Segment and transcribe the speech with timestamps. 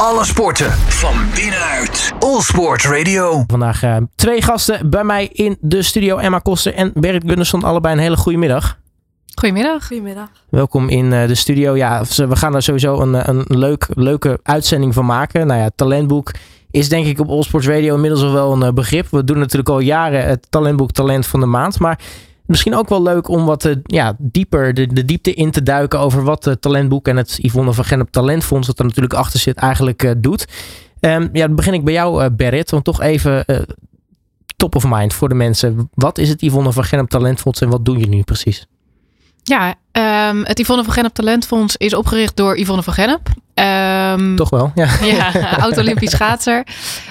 [0.00, 2.12] Alle sporten van binnenuit.
[2.18, 3.44] All Sport Radio.
[3.46, 6.16] Vandaag uh, twee gasten bij mij in de studio.
[6.16, 7.62] Emma Koster en Berit Gunnarsson.
[7.62, 8.78] Allebei een hele goede middag.
[9.34, 9.86] Goedemiddag.
[9.86, 10.28] Goedemiddag.
[10.48, 11.76] Welkom in uh, de studio.
[11.76, 15.46] Ja, we gaan er sowieso een, een leuk, leuke uitzending van maken.
[15.46, 16.30] Nou ja, talentboek
[16.70, 19.06] is denk ik op All Sports Radio inmiddels al wel een uh, begrip.
[19.10, 21.78] We doen natuurlijk al jaren het talentboek Talent van de Maand.
[21.78, 21.98] Maar
[22.46, 26.00] misschien ook wel leuk om wat uh, ja, dieper de, de, diepte in te duiken
[26.00, 29.56] over wat het talentboek en het Yvonne van Gennep Talentfonds, dat er natuurlijk achter zit,
[29.56, 30.46] eigenlijk uh, doet.
[31.00, 32.70] Um, ja, dan begin ik bij jou, uh, Berit.
[32.70, 33.44] Want toch even
[34.56, 35.90] top of mind voor de mensen.
[35.94, 38.66] Wat is het Yvonne van Gennep Talentfonds en wat doen jullie nu precies?
[39.42, 39.74] Ja,
[40.28, 43.28] um, het Yvonne van Gennep Talentfonds is opgericht door Yvonne van Gennep.
[43.54, 44.88] Um, Toch wel, ja.
[45.14, 46.66] Ja, oud-Olympisch schaatser.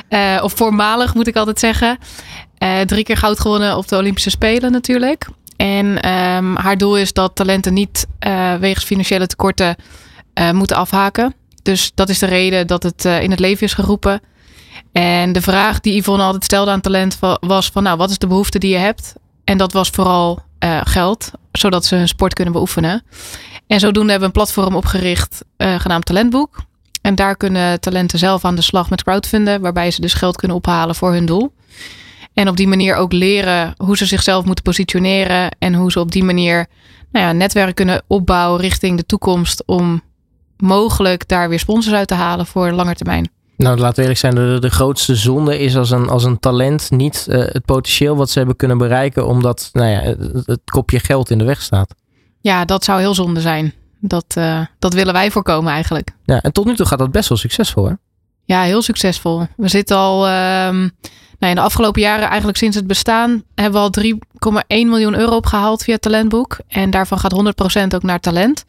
[0.10, 1.98] Uh, of voormalig moet ik altijd zeggen.
[2.66, 5.28] Uh, drie keer goud gewonnen op de Olympische Spelen natuurlijk.
[5.56, 9.76] En um, haar doel is dat talenten niet uh, wegens financiële tekorten
[10.52, 11.34] moeten afhaken.
[11.62, 14.22] Dus dat is de reden dat het in het leven is geroepen.
[14.92, 18.28] En de vraag die Yvonne altijd stelde aan talent was van nou, wat is de
[18.28, 19.14] behoefte die je hebt?
[19.44, 20.40] En dat was vooral
[20.84, 23.04] geld, zodat ze hun sport kunnen beoefenen.
[23.68, 26.64] En zodoende hebben we een platform opgericht genaamd Talentboek.
[27.02, 30.58] En daar kunnen talenten zelf aan de slag met crowdfunden, waarbij ze dus geld kunnen
[30.58, 31.54] ophalen voor hun doel.
[32.36, 36.12] En op die manier ook leren hoe ze zichzelf moeten positioneren en hoe ze op
[36.12, 36.66] die manier
[37.12, 40.02] nou ja, netwerk kunnen opbouwen richting de toekomst om
[40.58, 43.30] mogelijk daar weer sponsors uit te halen voor lange termijn.
[43.58, 46.92] Nou, laten we eerlijk zijn, de, de grootste zonde is als een, als een talent
[46.92, 51.00] niet uh, het potentieel wat ze hebben kunnen bereiken, omdat nou ja, het, het kopje
[51.00, 51.96] geld in de weg staat.
[52.42, 53.74] Ja, dat zou heel zonde zijn.
[54.00, 56.12] Dat, uh, dat willen wij voorkomen eigenlijk.
[56.24, 57.94] Ja, en tot nu toe gaat dat best wel succesvol, hè?
[58.46, 59.48] Ja, heel succesvol.
[59.58, 60.30] We zitten al
[60.68, 60.92] um,
[61.40, 64.00] nou, in de afgelopen jaren, eigenlijk sinds het bestaan, hebben we
[64.40, 66.58] al 3,1 miljoen euro opgehaald via Talentboek.
[66.68, 68.66] En daarvan gaat 100% ook naar talent.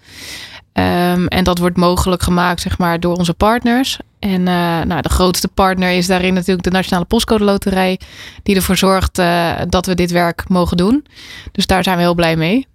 [0.73, 3.99] Um, en dat wordt mogelijk gemaakt zeg maar, door onze partners.
[4.19, 8.01] En uh, nou, de grootste partner is daarin natuurlijk de Nationale Postcode Loterij,
[8.43, 11.07] die ervoor zorgt uh, dat we dit werk mogen doen.
[11.53, 12.67] Dus daar zijn we heel blij mee.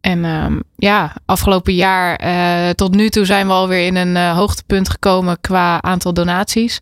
[0.00, 4.88] En um, ja, afgelopen jaar uh, tot nu toe zijn we alweer in een hoogtepunt
[4.88, 6.78] gekomen qua aantal donaties.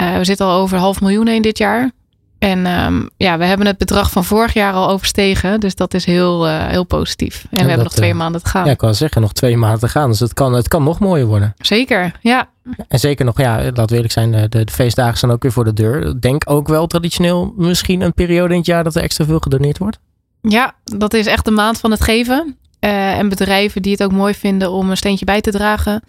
[0.00, 1.90] Uh, we zitten al over half miljoen in dit jaar.
[2.38, 5.60] En um, ja, we hebben het bedrag van vorig jaar al overstegen.
[5.60, 7.34] Dus dat is heel, heel positief.
[7.34, 8.64] En, en we dat, hebben nog twee maanden te gaan.
[8.64, 10.10] Ja, ik kan zeggen, nog twee maanden te gaan.
[10.10, 11.54] Dus het kan, het kan nog mooier worden.
[11.58, 12.48] Zeker, ja.
[12.88, 15.64] En zeker nog, ja, laten we eerlijk zijn, de, de feestdagen staan ook weer voor
[15.64, 16.20] de deur.
[16.20, 19.78] Denk ook wel traditioneel misschien een periode in het jaar dat er extra veel gedoneerd
[19.78, 19.98] wordt.
[20.40, 22.56] Ja, dat is echt de maand van het geven.
[22.80, 26.02] Uh, en bedrijven die het ook mooi vinden om een steentje bij te dragen.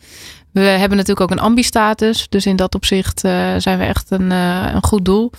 [0.51, 2.29] We hebben natuurlijk ook een ambi-status.
[2.29, 5.31] Dus in dat opzicht uh, zijn we echt een, uh, een goed doel.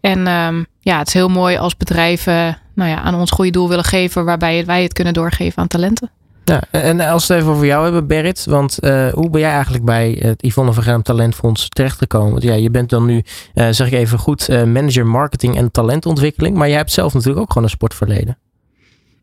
[0.00, 3.68] En um, ja, het is heel mooi als bedrijven nou ja, aan ons goede doel
[3.68, 4.24] willen geven.
[4.24, 6.10] Waarbij wij het kunnen doorgeven aan talenten.
[6.44, 8.44] Ja, en als we het even over jou hebben, Berit.
[8.44, 12.30] Want uh, hoe ben jij eigenlijk bij het Yvonne van Talentfonds terechtgekomen?
[12.30, 13.22] Want ja, je bent dan nu,
[13.54, 16.56] zeg ik even goed, manager marketing en talentontwikkeling.
[16.56, 18.38] Maar jij hebt zelf natuurlijk ook gewoon een sportverleden.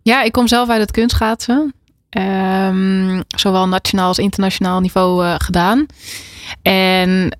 [0.01, 1.73] Ja, ik kom zelf uit het kunstschaatsen.
[2.17, 5.85] Um, zowel nationaal als internationaal niveau gedaan.
[6.61, 7.37] En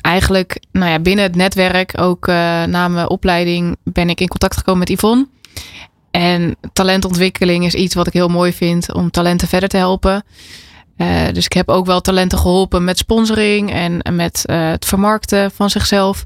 [0.00, 2.26] eigenlijk, nou ja, binnen het netwerk, ook
[2.66, 5.26] na mijn opleiding, ben ik in contact gekomen met Yvonne.
[6.10, 10.24] En talentontwikkeling is iets wat ik heel mooi vind om talenten verder te helpen.
[10.96, 15.70] Uh, dus ik heb ook wel talenten geholpen met sponsoring en met het vermarkten van
[15.70, 16.24] zichzelf.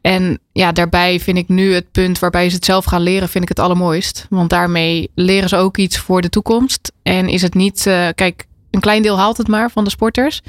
[0.00, 3.42] En ja, daarbij vind ik nu het punt waarbij ze het zelf gaan leren, vind
[3.42, 4.26] ik het allermooist.
[4.30, 6.92] Want daarmee leren ze ook iets voor de toekomst.
[7.02, 10.42] En is het niet, uh, kijk, een klein deel haalt het maar van de sporters.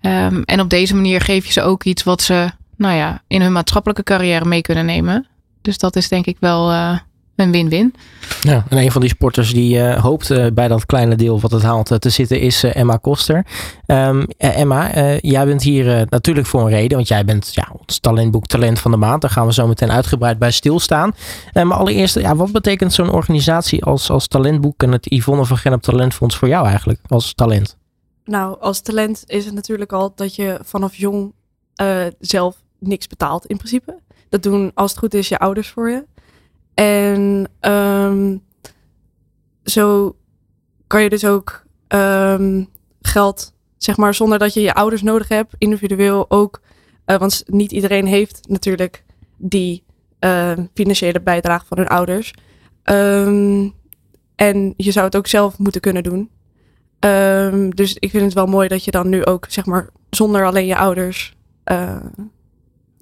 [0.00, 3.42] Um, en op deze manier geef je ze ook iets wat ze, nou ja, in
[3.42, 5.26] hun maatschappelijke carrière mee kunnen nemen.
[5.62, 6.70] Dus dat is denk ik wel
[7.40, 7.94] een win-win.
[8.40, 11.50] Ja, en een van die sporters die uh, hoopt uh, bij dat kleine deel wat
[11.50, 13.46] het haalt uh, te zitten is Emma Koster.
[13.86, 18.46] Um, Emma, jij bent hier natuurlijk voor een reden, want jij bent ja, ons talentboek
[18.46, 19.20] Talent van de Maand.
[19.20, 21.14] Daar gaan we zo meteen uitgebreid bij stilstaan.
[21.52, 25.80] maar allereerst, ja, wat betekent zo'n organisatie als, als talentboek en het Yvonne van Gennep
[25.80, 27.76] Talentfonds voor jou eigenlijk als talent?
[28.24, 31.32] Nou, als talent is het natuurlijk al dat je vanaf jong
[32.20, 33.98] zelf niks betaalt in principe.
[34.28, 36.04] Dat doen als het goed is je ouders voor je.
[36.74, 38.42] En um,
[39.64, 40.16] zo
[40.86, 42.68] kan je dus ook um,
[43.00, 46.60] geld, zeg maar, zonder dat je je ouders nodig hebt, individueel ook.
[47.06, 49.04] Uh, want niet iedereen heeft natuurlijk
[49.36, 49.84] die
[50.20, 52.34] uh, financiële bijdrage van hun ouders.
[52.84, 53.74] Um,
[54.36, 56.30] en je zou het ook zelf moeten kunnen doen.
[57.74, 60.66] dus ik vind het wel mooi dat je dan nu ook, zeg maar, zonder alleen
[60.66, 62.04] je ouders, uh,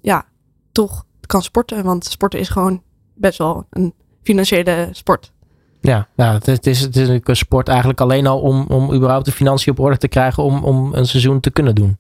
[0.01, 0.27] ja,
[0.73, 1.85] toch kan sporten.
[1.85, 2.83] Want sporten is gewoon
[3.19, 5.33] best wel een financiële sport.
[5.81, 9.25] Ja, nou, het, is, het is natuurlijk een sport eigenlijk alleen al om, om überhaupt
[9.25, 11.99] de financiën op orde te krijgen om, om een seizoen te kunnen doen.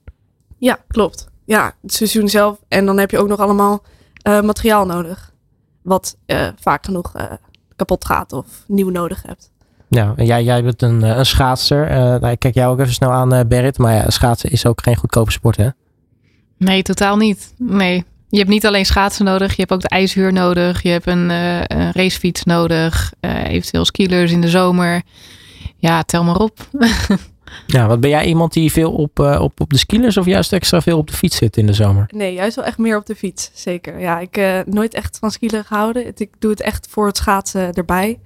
[0.58, 1.28] Ja, klopt.
[1.44, 2.58] Ja, het seizoen zelf.
[2.68, 3.82] En dan heb je ook nog allemaal
[4.28, 5.32] uh, materiaal nodig.
[5.82, 7.22] Wat uh, vaak genoeg uh,
[7.76, 9.50] kapot gaat of nieuw nodig hebt.
[9.88, 11.88] Ja, en jij, jij bent een, een schaatser.
[11.90, 13.78] nou, ik kijk jou ook even snel aan, Berit.
[13.78, 15.68] Maar ja, schaatsen is ook geen goedkope sport, hè?
[16.56, 17.54] Nee, totaal niet.
[17.56, 18.04] Nee.
[18.28, 20.82] Je hebt niet alleen schaatsen nodig, je hebt ook de ijshuur nodig.
[20.82, 23.12] Je hebt een, een racefiets nodig.
[23.20, 25.02] eventueel skielers in de zomer.
[25.76, 26.68] Ja, tel maar op.
[27.66, 30.52] Ja, wat ben jij iemand die veel op, uh, op, op de skilers of juist
[30.52, 32.06] extra veel op de fiets zit in de zomer?
[32.14, 33.98] Nee, juist wel echt meer op de fiets, zeker.
[33.98, 36.06] Ja, ik uh, nooit echt van skielen gehouden.
[36.06, 38.18] Ik doe het echt voor het schaatsen erbij.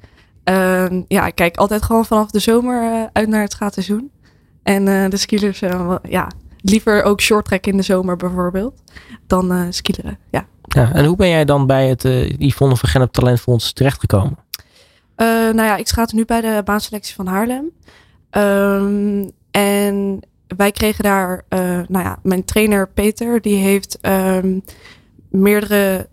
[0.44, 4.10] Uh, ja, ik kijk altijd gewoon vanaf de zomer uh, uit naar het schaatsseizoen.
[4.62, 5.58] En de skilers,
[6.08, 6.30] ja,
[6.62, 8.82] liever ook short track in de zomer bijvoorbeeld,
[9.26, 10.46] dan uh, skileren, ja.
[10.62, 10.92] ja.
[10.92, 12.02] En hoe ben jij dan bij het
[12.38, 14.38] Yvonne van Gennep Talentfonds terechtgekomen?
[15.16, 17.70] nou ja, ik schaats nu bij de baanselectie van Haarlem.
[18.30, 20.20] Um, en
[20.56, 24.64] wij kregen daar, uh, nou ja, mijn trainer Peter, die heeft um,
[25.30, 26.08] meerdere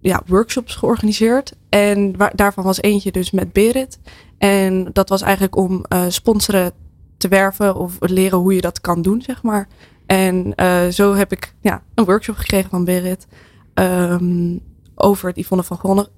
[0.00, 1.52] ja, workshops georganiseerd.
[1.68, 3.98] En waar, daarvan was eentje dus met Berit.
[4.38, 6.72] En dat was eigenlijk om uh, sponsoren
[7.20, 9.68] te werven of leren hoe je dat kan doen, zeg maar.
[10.06, 13.26] En uh, zo heb ik ja, een workshop gekregen van Berit
[13.74, 14.60] um,
[14.94, 16.08] over het Yvonne van, Gonne,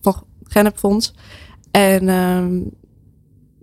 [0.00, 0.14] van
[0.44, 1.14] Gennepfonds.
[1.70, 2.04] En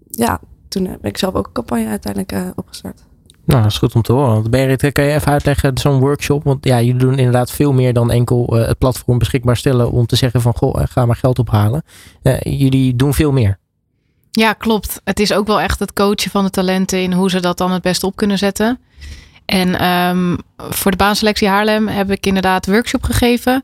[0.09, 3.05] ja, toen heb ik zelf ook een campagne uiteindelijk uh, opgestart.
[3.45, 4.33] Nou, dat is goed om te horen.
[4.33, 6.43] Want Berit, kan je even uitleggen, zo'n workshop?
[6.43, 10.15] Want ja, jullie doen inderdaad veel meer dan enkel het platform beschikbaar stellen om te
[10.15, 11.83] zeggen van, goh, ga maar geld ophalen.
[12.39, 13.59] Jullie doen veel meer.
[14.37, 15.01] Ja, klopt.
[15.03, 17.71] Het is ook wel echt het coachen van de talenten in hoe ze dat dan
[17.71, 18.79] het beste op kunnen zetten.
[19.45, 23.63] En um, voor de baanselectie Haarlem heb ik inderdaad workshop gegeven.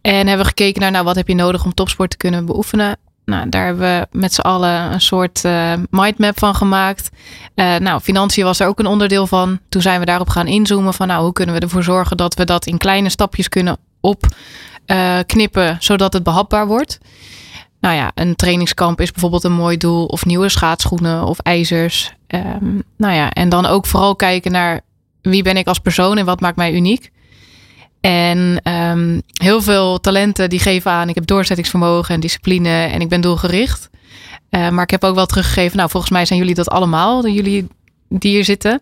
[0.00, 2.96] En hebben we gekeken naar, nou, wat heb je nodig om topsport te kunnen beoefenen.
[3.24, 7.10] Nou, daar hebben we met z'n allen een soort uh, mindmap van gemaakt.
[7.54, 9.58] Uh, nou, financiën was er ook een onderdeel van.
[9.68, 12.44] Toen zijn we daarop gaan inzoomen van nou, hoe kunnen we ervoor zorgen dat we
[12.44, 16.98] dat in kleine stapjes kunnen opknippen, uh, zodat het behapbaar wordt.
[17.84, 20.06] Nou ja, een trainingskamp is bijvoorbeeld een mooi doel.
[20.06, 22.12] Of nieuwe schaatsschoenen of ijzers.
[22.28, 24.80] Um, nou ja, en dan ook vooral kijken naar
[25.22, 27.10] wie ben ik als persoon en wat maakt mij uniek.
[28.00, 33.08] En um, heel veel talenten die geven aan, ik heb doorzettingsvermogen en discipline en ik
[33.08, 33.90] ben doelgericht.
[34.50, 37.66] Uh, maar ik heb ook wel teruggegeven, nou volgens mij zijn jullie dat allemaal, jullie
[38.08, 38.80] die hier zitten.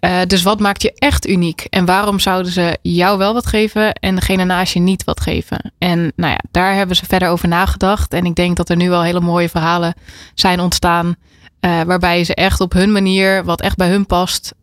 [0.00, 1.66] Uh, dus wat maakt je echt uniek?
[1.70, 5.72] En waarom zouden ze jou wel wat geven en degene naast je niet wat geven?
[5.78, 8.12] En nou ja, daar hebben ze verder over nagedacht.
[8.12, 9.94] En ik denk dat er nu wel hele mooie verhalen
[10.34, 11.16] zijn ontstaan.
[11.60, 14.54] Uh, waarbij ze echt op hun manier, wat echt bij hun past,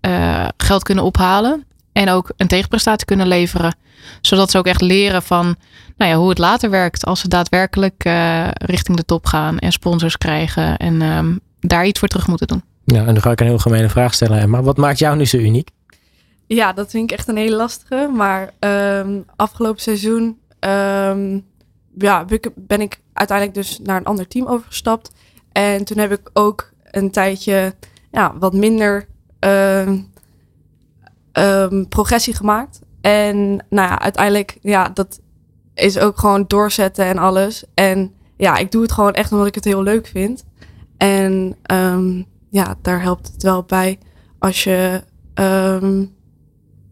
[0.57, 1.65] geld kunnen ophalen.
[1.93, 3.75] En ook een tegenprestatie kunnen leveren.
[4.21, 5.55] Zodat ze ook echt leren van
[5.97, 7.05] nou ja, hoe het later werkt.
[7.05, 8.03] Als ze daadwerkelijk
[8.53, 10.77] richting de top gaan en sponsors krijgen.
[10.77, 12.63] En um, daar iets voor terug moeten doen.
[12.93, 14.49] Ja, en dan ga ik een heel gemene vraag stellen.
[14.49, 15.69] Maar wat maakt jou nu zo uniek?
[16.45, 18.11] Ja, dat vind ik echt een hele lastige.
[18.15, 21.45] Maar um, afgelopen seizoen um,
[21.97, 22.25] ja,
[22.55, 25.11] ben ik uiteindelijk dus naar een ander team overgestapt.
[25.51, 27.75] En toen heb ik ook een tijdje
[28.11, 29.07] ja, wat minder
[29.39, 30.09] um,
[31.89, 32.79] progressie gemaakt.
[33.01, 35.19] En nou ja, uiteindelijk, ja, dat
[35.73, 37.63] is ook gewoon doorzetten en alles.
[37.73, 40.45] En ja, ik doe het gewoon echt omdat ik het heel leuk vind.
[40.97, 41.55] En
[42.49, 43.97] ja, daar helpt het wel bij
[44.39, 45.03] als je
[45.35, 46.15] um,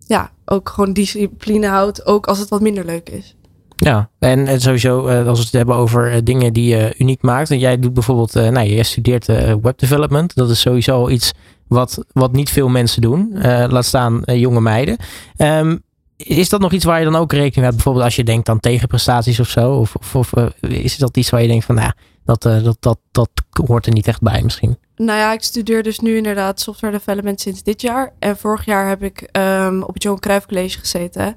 [0.08, 3.36] ja, ook gewoon discipline houdt, ook als het wat minder leuk is.
[3.76, 7.52] Ja, en, sowieso uh, als we het hebben over uh, dingen die je uniek maakt.
[7.52, 9.26] En jij doet bijvoorbeeld, uh, nou, je studeert
[9.62, 10.36] webdevelopment.
[10.36, 11.32] Dat is sowieso iets
[11.68, 13.30] wat, wat niet veel mensen doen.
[13.70, 14.98] Laat staan jonge meiden.
[15.38, 15.84] Um,
[16.18, 17.76] is dat nog iets waar je dan ook rekening mee hebt?
[17.76, 19.72] Bijvoorbeeld als je denkt aan tegenprestaties of zo?
[19.72, 21.92] Of, of, is dat iets waar je denkt van, nou,
[22.26, 23.30] dat, dat, dat, dat
[23.68, 24.78] hoort er niet echt bij misschien?
[24.96, 28.14] Nou ja, ik studeer dus nu inderdaad software development sinds dit jaar.
[28.20, 31.36] En vorig jaar heb ik um, op het Johan Cruijff College gezeten.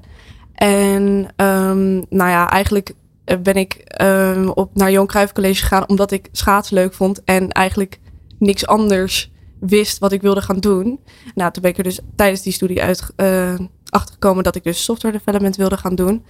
[0.54, 1.02] En
[1.36, 2.94] um, nou ja, eigenlijk
[3.42, 7.24] ben ik um, op, naar Johan Cruijff College gegaan omdat ik schaats leuk vond.
[7.24, 7.98] En eigenlijk
[8.38, 11.00] niks anders wist wat ik wilde gaan doen.
[11.34, 13.54] Nou, toen ben ik er dus tijdens die studie uit uh,
[13.88, 16.24] achtergekomen dat ik dus software development wilde gaan doen.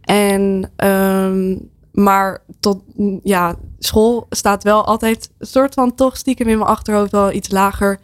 [0.00, 2.82] En um, maar tot
[3.22, 7.50] ja, school staat wel altijd een soort van toch stiekem in mijn achterhoofd wel iets
[7.50, 7.98] lager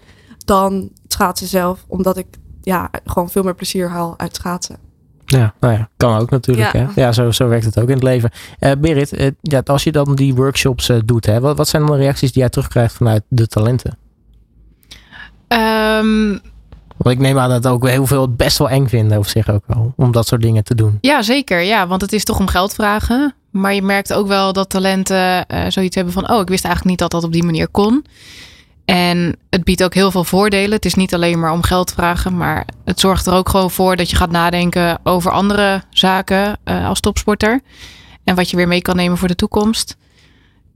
[0.44, 2.26] dan schaatsen zelf, omdat ik
[2.62, 4.76] ja gewoon veel meer plezier haal uit schaatsen.
[5.24, 6.72] Ja, nou ja, kan ook natuurlijk.
[6.72, 7.00] Ja, hè?
[7.00, 8.30] ja zo, zo werkt het ook in het leven.
[8.60, 11.86] Uh, Berit, uh, ja, als je dan die workshops uh, doet, hè, wat, wat zijn
[11.86, 13.98] dan de reacties die jij terugkrijgt vanuit de talenten?
[15.48, 16.40] Um,
[16.96, 19.50] want ik neem aan dat ook heel veel het best wel eng vinden of zich
[19.50, 19.92] ook wel.
[19.96, 20.98] Om dat soort dingen te doen.
[21.00, 21.60] Ja, zeker.
[21.60, 23.34] Ja, want het is toch om geld vragen.
[23.50, 26.30] Maar je merkt ook wel dat talenten uh, zoiets hebben van...
[26.30, 28.04] oh, ik wist eigenlijk niet dat dat op die manier kon.
[28.84, 30.72] En het biedt ook heel veel voordelen.
[30.72, 33.96] Het is niet alleen maar om geld vragen, maar het zorgt er ook gewoon voor
[33.96, 37.60] dat je gaat nadenken over andere zaken uh, als topsporter.
[38.24, 39.96] En wat je weer mee kan nemen voor de toekomst.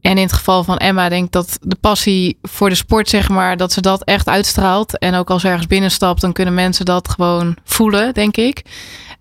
[0.04, 3.28] En in het geval van Emma denk ik dat de passie voor de sport, zeg
[3.28, 4.98] maar, dat ze dat echt uitstraalt.
[4.98, 8.62] En ook als ergens binnenstapt, dan kunnen mensen dat gewoon voelen, denk ik.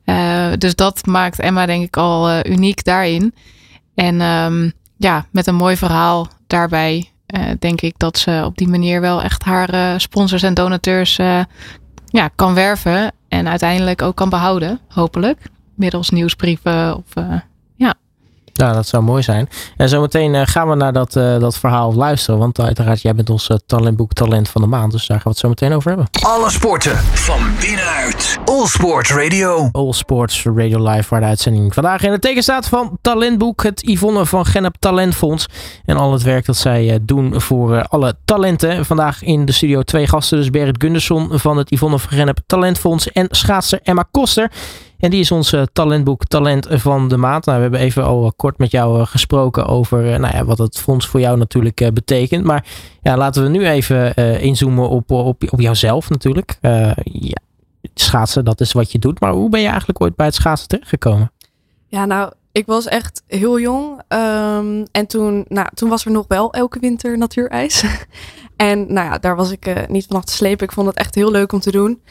[0.06, 3.34] Uh, dus dat maakt Emma denk ik al uh, uniek daarin.
[3.96, 8.68] En um, ja, met een mooi verhaal daarbij uh, denk ik dat ze op die
[8.68, 11.16] manier wel echt haar sponsors en donateurs
[12.06, 13.12] ja, kan werven.
[13.28, 15.40] En uiteindelijk ook kan behouden, hopelijk.
[15.76, 17.24] Middels nieuwsbrieven of
[18.54, 19.50] ja, dat zou mooi zijn.
[19.78, 22.40] En zometeen uh, gaan we naar dat, uh, dat verhaal luisteren.
[22.40, 24.92] Want uiteraard, jij bent ons uh, talentboek Talent van de Maand.
[24.92, 26.08] Dus daar gaan we het zo meteen over hebben.
[26.22, 28.38] Alle sporten van binnenuit.
[28.46, 29.70] All Sport Radio.
[29.72, 33.64] All Sports Radio Live, waar de uitzending vandaag in het teken staat van Talentboek.
[33.64, 35.46] Het Yvonne van Gennep Talentfonds.
[35.86, 38.86] En al het werk dat zij doen voor alle talenten.
[38.86, 40.38] Vandaag in de studio twee gasten.
[40.38, 43.12] Dus Berit Gunderson van het Yvonne van Gennep Talentfonds.
[43.12, 44.52] En schaatser Emma Koster.
[45.04, 47.46] En die is ons talentboek Talent van de Maand.
[47.46, 50.58] Nou, we hebben even al kort met jou eh, gesproken over eh, nou ja, wat
[50.58, 52.44] het fonds voor jou natuurlijk eh, betekent.
[52.44, 52.66] Maar
[53.02, 56.58] ja, laten we nu even inzoomen op, op, op jouzelf natuurlijk.
[57.04, 57.38] ja,
[57.94, 59.20] schaatsen, dat is wat je doet.
[59.20, 61.32] Maar hoe ben je eigenlijk ooit bij het schaatsen terechtgekomen?
[61.88, 64.02] Ja, nou, ik was echt heel jong.
[64.08, 67.84] Um, en toen, nou, toen was er nog wel elke winter natuurijs.
[68.56, 70.66] en nou ja, daar was ik niet vanaf te slepen.
[70.66, 72.02] Ik vond het echt heel leuk om te doen.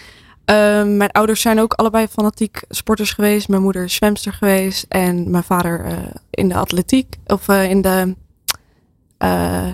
[0.44, 3.48] Um, mijn ouders zijn ook allebei fanatiek sporters geweest.
[3.48, 4.86] Mijn moeder is zwemster geweest.
[4.88, 5.92] En mijn vader uh,
[6.30, 7.16] in de atletiek.
[7.26, 8.14] Of uh, in de...
[9.18, 9.68] Uh,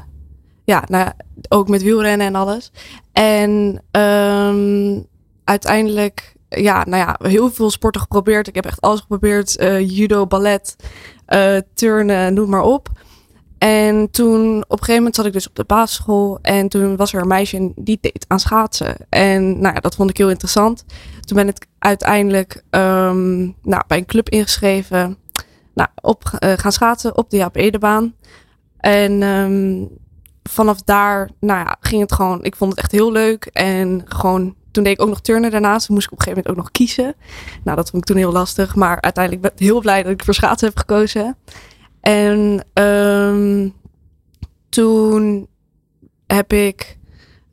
[0.64, 1.10] ja, nou,
[1.48, 2.72] ook met wielrennen en alles.
[3.12, 5.06] En um,
[5.44, 6.37] uiteindelijk...
[6.48, 8.48] Ja, nou ja, heel veel sporten geprobeerd.
[8.48, 9.52] Ik heb echt alles geprobeerd.
[9.80, 10.76] judo, ballet,
[11.75, 12.88] turnen, noem maar op.
[13.58, 17.12] En toen op een gegeven moment zat ik dus op de basisschool en toen was
[17.12, 18.96] er een meisje die deed aan schaatsen.
[19.08, 20.84] En nou ja, dat vond ik heel interessant.
[21.20, 25.18] Toen ben ik uiteindelijk um, nou, bij een club ingeschreven,
[25.74, 28.14] nou, op uh, gaan schaatsen op de Jaap Edebaan.
[28.78, 29.88] En um,
[30.42, 33.44] vanaf daar nou ja, ging het gewoon, ik vond het echt heel leuk.
[33.52, 35.88] En gewoon, toen deed ik ook nog turnen daarnaast.
[35.88, 37.14] Moest ik op een gegeven moment ook nog kiezen.
[37.64, 38.74] Nou, dat vond ik toen heel lastig.
[38.74, 41.36] Maar uiteindelijk ben ik heel blij dat ik voor schaatsen heb gekozen.
[42.08, 43.74] En um,
[44.68, 45.48] toen
[46.26, 46.98] heb ik,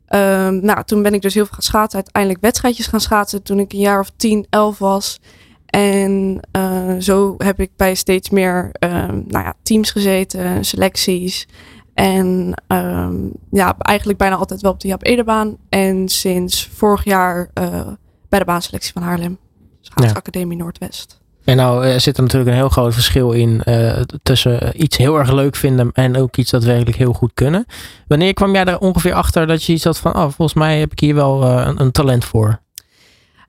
[0.08, 1.94] um, nou, toen ben ik dus heel veel gaan schaatsen.
[1.94, 5.20] Uiteindelijk wedstrijdjes gaan schaatsen toen ik een jaar of 10, 11 was.
[5.66, 11.46] En uh, zo heb ik bij steeds meer um, nou ja, teams gezeten, selecties.
[11.94, 15.56] En um, ja, eigenlijk bijna altijd wel op de Jap Edebaan.
[15.68, 17.86] En sinds vorig jaar uh,
[18.28, 19.38] bij de baanselectie van Haarlem.
[19.80, 20.62] Schaatsacademie ja.
[20.62, 21.24] Noordwest.
[21.46, 25.18] En nou uh, zit er natuurlijk een heel groot verschil in uh, tussen iets heel
[25.18, 27.66] erg leuk vinden en ook iets daadwerkelijk heel goed kunnen.
[28.08, 30.92] Wanneer kwam jij er ongeveer achter dat je iets had van, oh, volgens mij heb
[30.92, 32.60] ik hier wel uh, een, een, talent voor?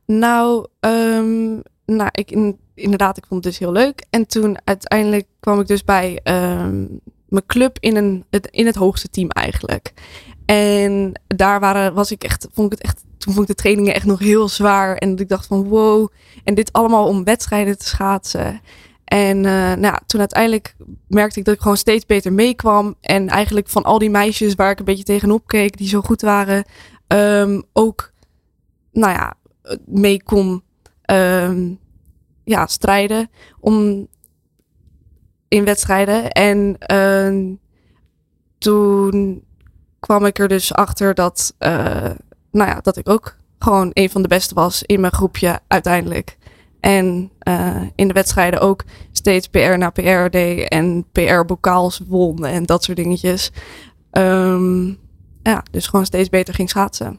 [0.05, 4.05] Nou, um, nou ik, in, inderdaad, ik vond het dus heel leuk.
[4.09, 8.75] En toen uiteindelijk kwam ik dus bij um, mijn club in, een, het, in het
[8.75, 9.93] hoogste team eigenlijk.
[10.45, 13.93] En daar waren, was ik echt, vond ik het echt toen vond ik de trainingen
[13.93, 14.96] echt nog heel zwaar.
[14.96, 16.10] En ik dacht van wow.
[16.43, 18.62] En dit allemaal om wedstrijden te schaatsen.
[19.03, 20.75] En uh, nou toen uiteindelijk
[21.07, 22.96] merkte ik dat ik gewoon steeds beter meekwam.
[23.01, 26.22] En eigenlijk van al die meisjes waar ik een beetje tegenop keek, die zo goed
[26.22, 26.65] waren,
[27.07, 28.12] um, ook,
[28.91, 29.34] nou ja,
[29.86, 30.63] mee kon
[31.12, 31.79] um,
[32.43, 33.29] ja, strijden
[33.60, 34.07] om
[35.48, 36.31] in wedstrijden.
[36.31, 37.55] En uh,
[38.57, 39.43] toen
[40.00, 42.10] kwam ik er dus achter dat uh,
[42.57, 46.37] nou ja, dat ik ook gewoon een van de beste was in mijn groepje uiteindelijk.
[46.79, 52.65] En uh, in de wedstrijden ook steeds PR na PR deed en PR-bokaals won en
[52.65, 53.51] dat soort dingetjes.
[54.11, 54.97] Um,
[55.43, 57.17] ja, dus gewoon steeds beter ging schaatsen.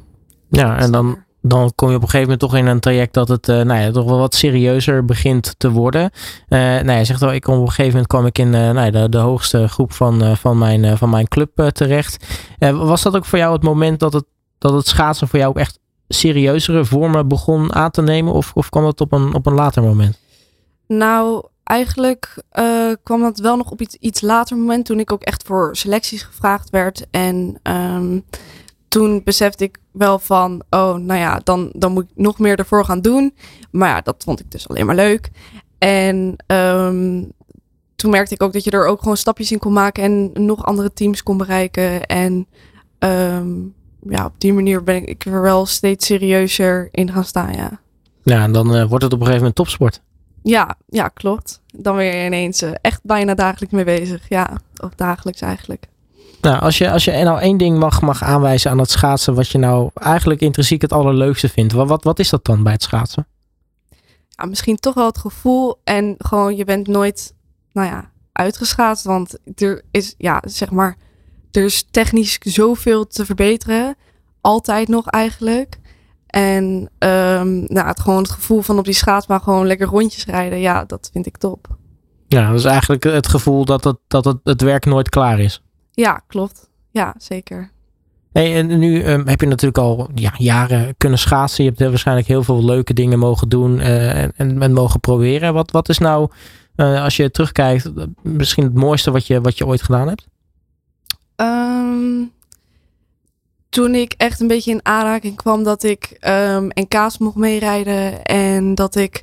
[0.49, 3.29] Ja, en dan, dan kom je op een gegeven moment toch in een traject dat
[3.29, 6.03] het uh, nou ja, toch wel wat serieuzer begint te worden.
[6.03, 8.53] Uh, nou ja, zegt wel, ik kom op een gegeven moment kwam ik in uh,
[8.53, 12.27] nou ja, de, de hoogste groep van, van, mijn, van mijn club terecht.
[12.59, 14.25] was dat ook voor jou het moment dat het
[14.59, 18.33] dat het schaatsen voor jou ook echt serieuzere vormen begon aan te nemen?
[18.33, 20.19] Of, of kwam dat op een, op een later moment?
[20.87, 24.85] Nou, eigenlijk uh, kwam dat wel nog op iets, iets later moment.
[24.85, 27.07] Toen ik ook echt voor selecties gevraagd werd.
[27.11, 28.25] En um,
[28.89, 32.85] toen besefte ik wel van, oh, nou ja, dan, dan moet ik nog meer ervoor
[32.85, 33.35] gaan doen.
[33.71, 35.31] Maar ja, dat vond ik dus alleen maar leuk.
[35.79, 37.33] En um,
[37.97, 40.65] toen merkte ik ook dat je er ook gewoon stapjes in kon maken en nog
[40.65, 42.07] andere teams kon bereiken.
[42.07, 42.47] En
[42.99, 43.75] um,
[44.09, 47.81] ja, op die manier ben ik er wel steeds serieuzer in gaan staan, ja.
[48.23, 50.01] Ja, en dan uh, wordt het op een gegeven moment topsport.
[50.43, 51.61] Ja, ja, klopt.
[51.67, 54.29] Dan weer ineens uh, echt bijna dagelijks mee bezig.
[54.29, 54.51] Ja,
[54.83, 55.87] of dagelijks eigenlijk.
[56.41, 59.49] Nou, als je, als je nou één ding mag, mag aanwijzen aan het schaatsen, wat
[59.49, 62.83] je nou eigenlijk intrinsiek het allerleukste vindt, wat, wat, wat is dat dan bij het
[62.83, 63.27] schaatsen?
[64.29, 67.35] Ja, misschien toch wel het gevoel en gewoon je bent nooit,
[67.73, 69.05] nou ja, uitgeschaatst.
[69.05, 70.97] Want er is, ja, zeg maar,
[71.51, 73.97] er is technisch zoveel te verbeteren.
[74.41, 75.79] Altijd nog eigenlijk.
[76.27, 80.59] En ehm, nou, het, gewoon het gevoel van op die schaatsbaan gewoon lekker rondjes rijden.
[80.61, 81.77] Ja, dat vind ik top.
[82.27, 85.63] Ja, dat is eigenlijk het gevoel dat het, dat het, het werk nooit klaar is.
[85.93, 86.71] Ja, klopt.
[86.91, 87.71] Ja, zeker.
[88.33, 91.65] Hey, en nu um, heb je natuurlijk al ja, jaren kunnen schaatsen.
[91.65, 95.55] Je hebt waarschijnlijk heel veel leuke dingen mogen doen uh, en, en, mogen proberen.
[95.55, 96.31] Wat, wat is nou,
[96.77, 97.91] uh, als je terugkijkt,
[98.23, 100.27] misschien het mooiste wat je, wat je ooit gedaan hebt?
[101.41, 102.33] Um,
[103.69, 108.23] toen ik echt een beetje in aanraking kwam dat ik um, NK's mocht meerijden.
[108.23, 109.23] En dat ik,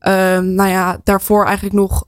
[0.00, 2.04] um, nou ja, daarvoor eigenlijk nog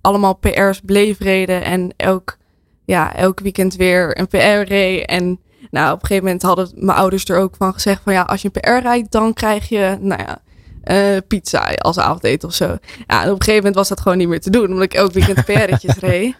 [0.00, 1.64] allemaal PR's bleef reden.
[1.64, 2.36] En elk,
[2.84, 5.06] ja, elk weekend weer een PR reed.
[5.06, 8.22] En nou, op een gegeven moment hadden mijn ouders er ook van gezegd van ja,
[8.22, 10.38] als je een PR rijdt, dan krijg je, nou ja,
[10.84, 12.76] uh, pizza als avondeten of zo.
[13.06, 14.94] Ja, en op een gegeven moment was dat gewoon niet meer te doen, omdat ik
[14.94, 16.34] elk weekend PR'tjes reed.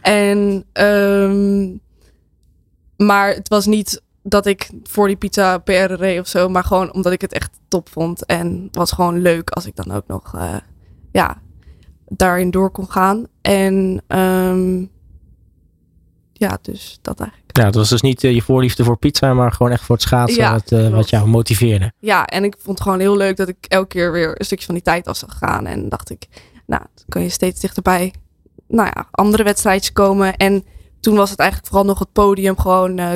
[0.00, 1.80] En, um,
[2.96, 6.92] maar het was niet dat ik voor die pizza PR reed of zo, maar gewoon
[6.92, 8.26] omdat ik het echt top vond.
[8.26, 10.56] En was gewoon leuk als ik dan ook nog, uh,
[11.12, 11.40] ja,
[12.08, 13.26] daarin door kon gaan.
[13.40, 14.90] En um,
[16.32, 17.56] ja, dus dat eigenlijk.
[17.56, 20.04] Ja, het was dus niet uh, je voorliefde voor pizza, maar gewoon echt voor het
[20.04, 21.92] schaatsen ja, wat, uh, wat jou motiveerde.
[21.98, 24.64] Ja, en ik vond het gewoon heel leuk dat ik elke keer weer een stukje
[24.64, 25.66] van die tijd was gegaan.
[25.66, 26.26] En dacht ik,
[26.66, 28.12] nou, dan kan je steeds dichterbij,
[28.68, 30.36] nou ja, andere wedstrijdjes komen.
[30.36, 30.64] En
[31.00, 33.12] toen was het eigenlijk vooral nog het podium, gewoon uh,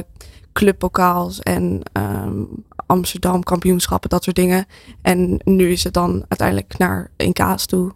[0.52, 2.48] clubbokaals en um,
[2.86, 4.66] Amsterdam kampioenschappen, dat soort dingen.
[5.02, 7.92] En nu is het dan uiteindelijk naar 1K's toe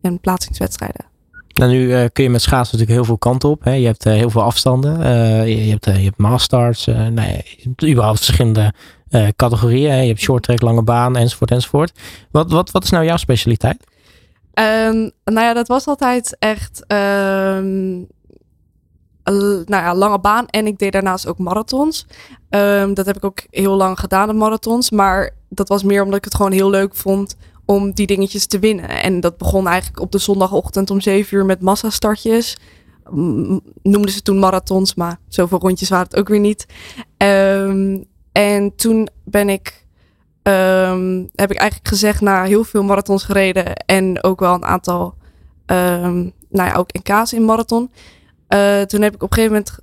[0.00, 1.06] en plaatsingswedstrijden.
[1.54, 3.64] Nou, nu uh, kun je met schaatsen natuurlijk heel veel kanten op.
[3.64, 3.72] Hè.
[3.72, 4.98] Je hebt uh, heel veel afstanden.
[5.48, 6.86] Je, hebt, je hebt masterstarts.
[6.86, 8.72] nee, nou je hebt überhaupt verschillende
[9.36, 9.96] categorieën.
[9.96, 11.92] Je hebt short track, lange baan, enzovoort, enzovoort.
[12.30, 13.84] Wat, wat, wat is nou jouw specialiteit?
[14.60, 18.06] Um, nou ja, dat was altijd echt um,
[19.24, 20.46] nou ja, lange baan.
[20.46, 22.06] En ik deed daarnaast ook marathons.
[22.50, 24.90] Um, dat heb ik ook heel lang gedaan, de marathons.
[24.90, 28.58] Maar dat was meer omdat ik het gewoon heel leuk vond om die dingetjes te
[28.58, 28.88] winnen.
[28.88, 32.56] En dat begon eigenlijk op de zondagochtend om 7 uur met massastartjes.
[33.82, 36.66] Noemden ze toen marathons, maar zoveel rondjes waren het ook weer niet.
[38.32, 39.86] En toen ben ik,
[40.48, 45.14] um, heb ik eigenlijk gezegd, na heel veel marathons gereden en ook wel een aantal,
[45.66, 47.90] um, nou ja, ook NK's in marathon.
[48.48, 49.78] Uh, toen heb ik op een gegeven moment,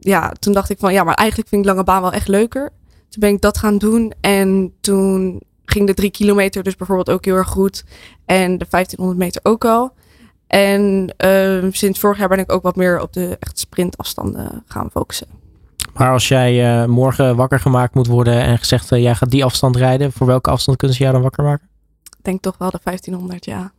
[0.00, 2.70] ja, toen dacht ik van, ja, maar eigenlijk vind ik lange baan wel echt leuker.
[3.08, 7.24] Toen ben ik dat gaan doen en toen ging de drie kilometer dus bijvoorbeeld ook
[7.24, 7.84] heel erg goed.
[8.24, 9.92] En de 1500 meter ook al.
[10.46, 14.90] En uh, sinds vorig jaar ben ik ook wat meer op de echt sprintafstanden gaan
[14.90, 15.26] focussen.
[16.00, 19.44] Maar als jij uh, morgen wakker gemaakt moet worden en gezegd uh, jij gaat die
[19.44, 21.68] afstand rijden, voor welke afstand kunnen ze jou dan wakker maken?
[22.18, 23.72] Ik denk toch wel de 1500, ja.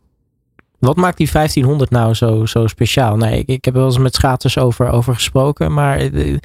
[0.78, 3.16] Wat maakt die 1500 nou zo, zo speciaal?
[3.16, 6.38] Nee, ik, ik heb wel eens met schaters over, over gesproken, maar eh,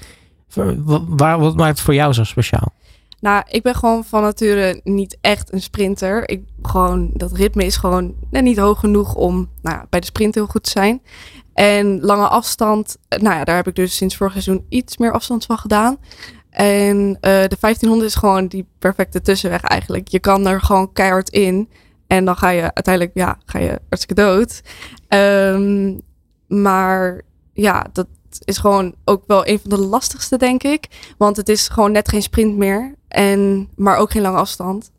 [1.08, 2.74] waar, wat maakt het voor jou zo speciaal?
[3.20, 6.30] Nou, ik ben gewoon van nature niet echt een sprinter.
[6.30, 10.36] Ik, gewoon, dat ritme is gewoon net niet hoog genoeg om nou, bij de sprint
[10.36, 11.02] heel goed te zijn.
[11.58, 15.46] En lange afstand, nou ja, daar heb ik dus sinds vorig seizoen iets meer afstand
[15.46, 15.98] van gedaan.
[16.50, 20.08] En uh, de 1500 is gewoon die perfecte tussenweg eigenlijk.
[20.08, 21.70] Je kan er gewoon keihard in.
[22.08, 24.62] En dan ga je uiteindelijk, ja, ga je hartstikke dood.
[25.10, 26.02] Um,
[26.48, 27.22] maar
[27.54, 28.08] ja, dat
[28.44, 31.14] is gewoon ook wel een van de lastigste, denk ik.
[31.18, 32.96] Want het is gewoon net geen sprint meer.
[33.08, 34.92] En, maar ook geen lange afstand.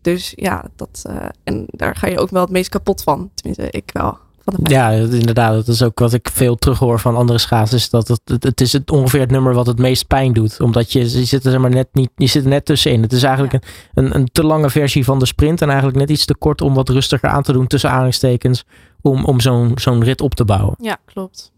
[0.00, 3.30] Dus ja, dat, uh, en daar ga je ook wel het meest kapot van.
[3.34, 4.18] Tenminste, ik wel.
[4.44, 5.54] Van de ja, inderdaad.
[5.54, 7.90] Dat is ook wat ik veel terughoor van andere schaatsers.
[7.90, 10.60] Dat het, het, is het ongeveer het nummer wat het meest pijn doet.
[10.60, 13.02] Omdat je, je zit er maar net niet, je zit er net tussenin.
[13.02, 13.70] Het is eigenlijk ja.
[13.94, 15.62] een, een, een te lange versie van de sprint.
[15.62, 18.64] En eigenlijk net iets te kort om wat rustiger aan te doen tussen aanhalingstekens.
[19.00, 20.74] Om, om zo'n zo'n rit op te bouwen.
[20.78, 21.52] Ja, klopt.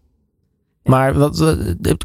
[0.87, 1.55] Maar wat,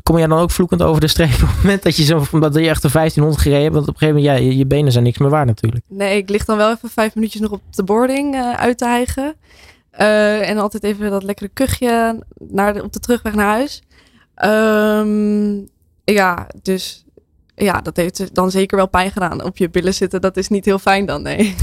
[0.03, 2.55] kom jij dan ook vloekend over de streep op het moment dat je, zo, dat
[2.55, 3.75] je echt de 1500 gereden hebt?
[3.75, 5.85] Want op een gegeven moment, ja, je, je benen zijn niks meer waard natuurlijk.
[5.89, 8.87] Nee, ik lig dan wel even vijf minuutjes nog op de boarding uh, uit te
[8.87, 9.35] hijgen.
[10.01, 13.83] Uh, en altijd even dat lekkere kuchje naar op de terugweg naar huis.
[14.45, 15.69] Um,
[16.05, 17.05] ja, dus
[17.55, 19.45] ja, dat heeft dan zeker wel pijn gedaan.
[19.45, 21.55] Op je billen zitten, dat is niet heel fijn dan, nee.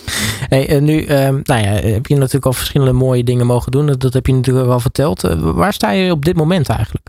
[0.48, 3.86] hey, nu um, nou ja, heb je natuurlijk al verschillende mooie dingen mogen doen.
[3.86, 5.24] Dat, heb je natuurlijk wel verteld.
[5.24, 7.08] Uh, waar sta je op dit moment eigenlijk?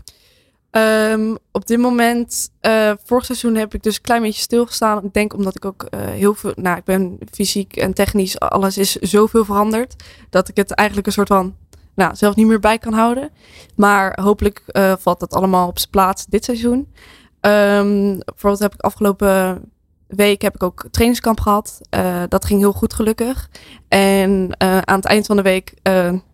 [0.72, 5.04] Um, op dit moment, uh, vorig seizoen heb ik dus een klein beetje stilgestaan.
[5.04, 8.78] Ik denk omdat ik ook uh, heel veel, nou ik ben fysiek en technisch, alles
[8.78, 9.94] is zoveel veranderd.
[10.30, 11.56] Dat ik het eigenlijk een soort van
[11.94, 13.30] nou, zelf niet meer bij kan houden.
[13.76, 16.92] Maar hopelijk uh, valt dat allemaal op zijn plaats dit seizoen.
[17.40, 19.62] Um, bijvoorbeeld heb ik afgelopen
[20.06, 21.80] week heb ik ook trainingskamp gehad.
[22.28, 23.50] Dat ging heel goed gelukkig.
[23.88, 25.74] En aan het eind van de week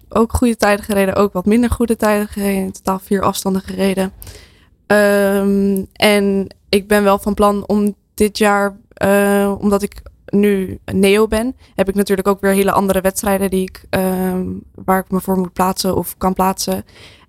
[0.09, 1.15] ook goede tijden gereden.
[1.15, 2.63] Ook wat minder goede tijden gereden.
[2.63, 4.13] In totaal vier afstanden gereden.
[4.87, 8.77] Um, en ik ben wel van plan om dit jaar,
[9.59, 13.85] omdat ik nu neo ben, heb ik natuurlijk ook weer hele andere wedstrijden die ik,
[13.91, 16.85] um, waar ik me voor moet plaatsen of kan plaatsen.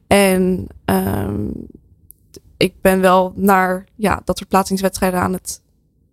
[0.07, 1.67] En um,
[2.57, 5.61] ik ben wel naar ja, dat soort plaatsingswedstrijden aan het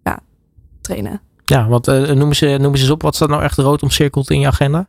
[0.02, 0.18] ja,
[0.80, 1.20] trainen.
[1.44, 3.02] Ja, want uh, noem, ze, noem ze eens op.
[3.02, 4.88] Wat staat nou echt rood omcirkeld in je agenda?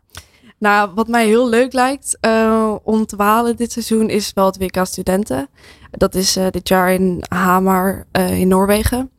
[0.58, 4.58] Nou, wat mij heel leuk lijkt uh, om te behalen dit seizoen is wel het
[4.58, 5.50] WK Studenten.
[5.92, 9.12] Dat is uh, dit jaar in Hamar in Noorwegen.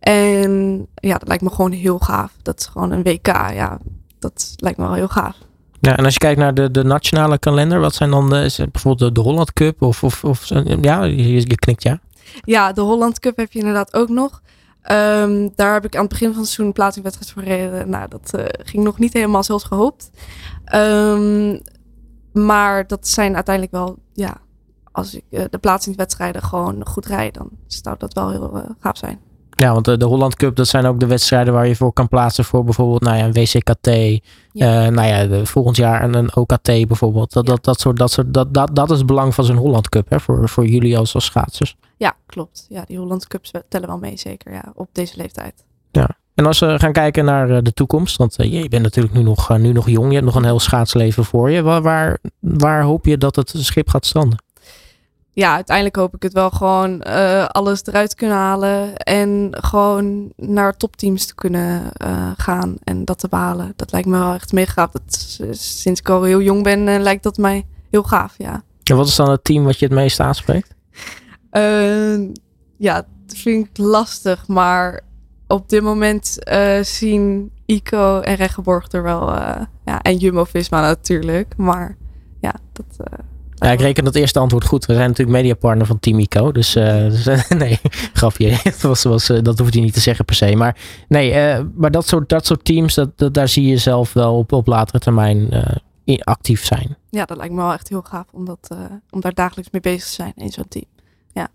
[0.00, 2.32] En ja, dat lijkt me gewoon heel gaaf.
[2.42, 3.26] Dat is gewoon een WK.
[3.26, 3.78] Ja,
[4.18, 5.36] dat lijkt me wel heel gaaf.
[5.80, 8.56] Ja, en als je kijkt naar de, de nationale kalender, wat zijn dan de, is
[8.56, 10.48] bijvoorbeeld de, de Holland Cup of, of, of
[10.80, 12.00] ja, je, je knikt ja.
[12.44, 14.42] Ja, de Holland Cup heb je inderdaad ook nog.
[14.92, 17.90] Um, daar heb ik aan het begin van het seizoen een plaatsingwedstrijd voor gereden.
[17.90, 20.10] Nou, dat uh, ging nog niet helemaal zoals gehoopt.
[20.74, 21.60] Um,
[22.32, 24.40] maar dat zijn uiteindelijk wel, ja,
[24.92, 28.96] als ik uh, de plaatsingswedstrijden gewoon goed rijd, dan zou dat wel heel uh, gaaf
[28.96, 29.20] zijn.
[29.56, 32.08] Ja, want de, de, Holland Cup, dat zijn ook de wedstrijden waar je voor kan
[32.08, 33.86] plaatsen voor bijvoorbeeld nou ja, een WCKT.
[34.52, 34.86] Ja.
[34.86, 37.32] Uh, nou ja, de, volgend jaar een, een OKT bijvoorbeeld.
[37.32, 37.52] Dat, ja.
[37.52, 40.10] dat, dat, soort, dat, soort, dat, dat, dat is het belang van zo'n Holland Cup
[40.10, 41.76] hè, voor, voor jullie als, als schaatsers.
[41.96, 42.66] Ja, klopt.
[42.68, 45.64] Ja, die Holland Cups tellen wel mee, zeker ja, op deze leeftijd.
[45.90, 46.08] Ja.
[46.34, 49.72] En als we gaan kijken naar de toekomst, want je bent natuurlijk nu nog, nu
[49.72, 51.62] nog jong, je hebt nog een heel schaatsleven voor je.
[51.62, 54.38] Waar, waar, waar hoop je dat het schip gaat stranden?
[55.34, 58.96] Ja, uiteindelijk hoop ik het wel gewoon uh, alles eruit kunnen halen.
[58.96, 63.72] En gewoon naar topteams te kunnen uh, gaan en dat te behalen.
[63.76, 64.90] Dat lijkt me wel echt mega gaaf.
[64.90, 68.62] Dat, sinds ik al heel jong ben, uh, lijkt dat mij heel gaaf, ja.
[68.84, 70.74] En wat is dan het team wat je het meest aanspreekt?
[72.76, 74.48] ja, dat vind ik lastig.
[74.48, 75.00] Maar
[75.46, 76.38] op dit moment
[76.82, 79.32] zien Ico en Regenborg er wel...
[79.84, 81.56] ja, en Jumbo-Visma natuurlijk.
[81.56, 81.96] Maar
[82.40, 83.06] ja, dat
[83.54, 84.86] ja, ik reken dat eerste antwoord goed.
[84.86, 86.52] We zijn natuurlijk mediapartner van Team Ico.
[86.52, 87.80] Dus, uh, dus nee,
[88.12, 88.58] grapje.
[88.62, 90.56] dat, was, was, uh, dat hoeft je niet te zeggen per se.
[90.56, 90.76] Maar
[91.08, 94.52] nee, maar dat soort, dat soort teams, dat, dat, daar zie je zelf wel op,
[94.52, 95.64] op latere termijn
[96.18, 96.96] actief zijn.
[97.10, 98.76] Ja, dat lijkt me wel echt heel gaaf om, dat,
[99.10, 100.84] om daar dagelijks mee bezig te zijn in zo'n team.
[101.32, 101.48] Ja.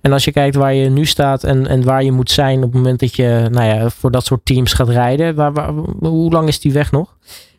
[0.00, 2.62] En als je kijkt waar je nu staat en, en waar je moet zijn op
[2.62, 6.30] het moment dat je nou ja, voor dat soort teams gaat rijden, waar, waar, hoe
[6.30, 7.16] lang is die weg nog?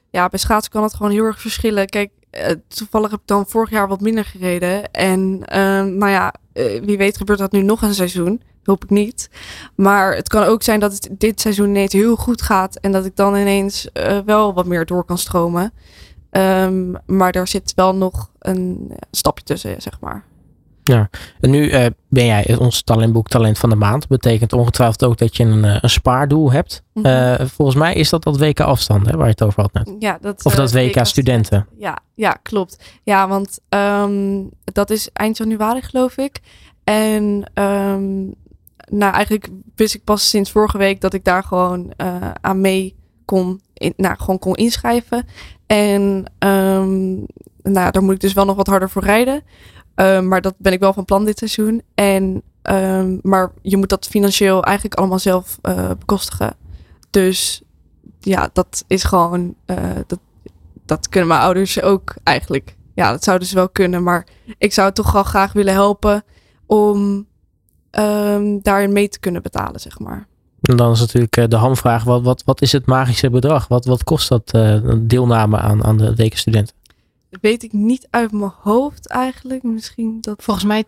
[0.10, 1.88] Ja, bij schaatsen kan het gewoon heel erg verschillen.
[1.88, 2.12] Kijk,
[2.68, 4.92] toevallig heb ik dan vorig jaar wat minder gereden.
[4.92, 8.42] En uh, nou ja, uh, wie weet gebeurt dat nu nog een seizoen.
[8.64, 9.30] Hoop ik niet.
[9.76, 12.76] Maar het kan ook zijn dat het dit seizoen ineens heel goed gaat.
[12.76, 13.90] En dat ik dan ineens
[14.26, 15.74] wel wat meer door kan stromen.
[16.32, 20.24] Um, maar daar zit wel nog een stapje tussen, zeg maar.
[20.92, 24.08] Ja, en nu uh, ben jij ons talentboek Talent van de Maand.
[24.08, 26.84] Betekent ongetwijfeld ook dat je een, een spaardoel hebt.
[26.94, 27.12] Mm -hmm.
[27.12, 29.96] uh, volgens mij is dat dat WK afstand hè, waar je het over had net.
[30.00, 31.68] Ja, dat, of dat uh, WK, WK studenten.
[31.78, 32.84] Ja, ja, klopt.
[33.04, 36.40] Ja, want um, dat is eind januari geloof ik.
[36.84, 38.34] En um,
[38.90, 41.94] nou, eigenlijk wist ik pas sinds vorige week dat ik daar gewoon
[42.42, 42.96] aan mee
[43.26, 45.26] kon, in, nou, gewoon kon inschrijven.
[45.68, 47.26] En um,
[47.62, 49.44] nou, daar moet ik dus wel nog wat harder voor rijden.
[49.96, 51.82] Um, maar dat ben ik wel van plan dit seizoen.
[51.94, 56.56] En, um, maar je moet dat financieel eigenlijk allemaal zelf uh, bekostigen.
[57.10, 57.62] Dus
[58.20, 59.56] ja, dat is gewoon.
[59.66, 59.78] Uh,
[60.08, 60.20] dat,
[60.86, 62.76] dat kunnen mijn ouders ook eigenlijk.
[62.94, 64.04] Ja, dat zouden ze wel kunnen.
[64.04, 64.28] Maar
[64.58, 66.24] ik zou toch wel graag willen helpen
[66.66, 67.28] om
[67.92, 70.28] um, daarin mee te kunnen betalen, zeg maar.
[70.62, 73.68] En dan is natuurlijk uh, de hamvraag: wat, wat, wat is het magische bedrag?
[73.68, 74.52] Wat, wat kost dat
[74.98, 76.76] deelname aan, aan de wekenstudenten?
[77.42, 79.64] Weet ik niet uit mijn hoofd eigenlijk.
[79.64, 80.44] Misschien dat.
[80.44, 80.84] Volgens mij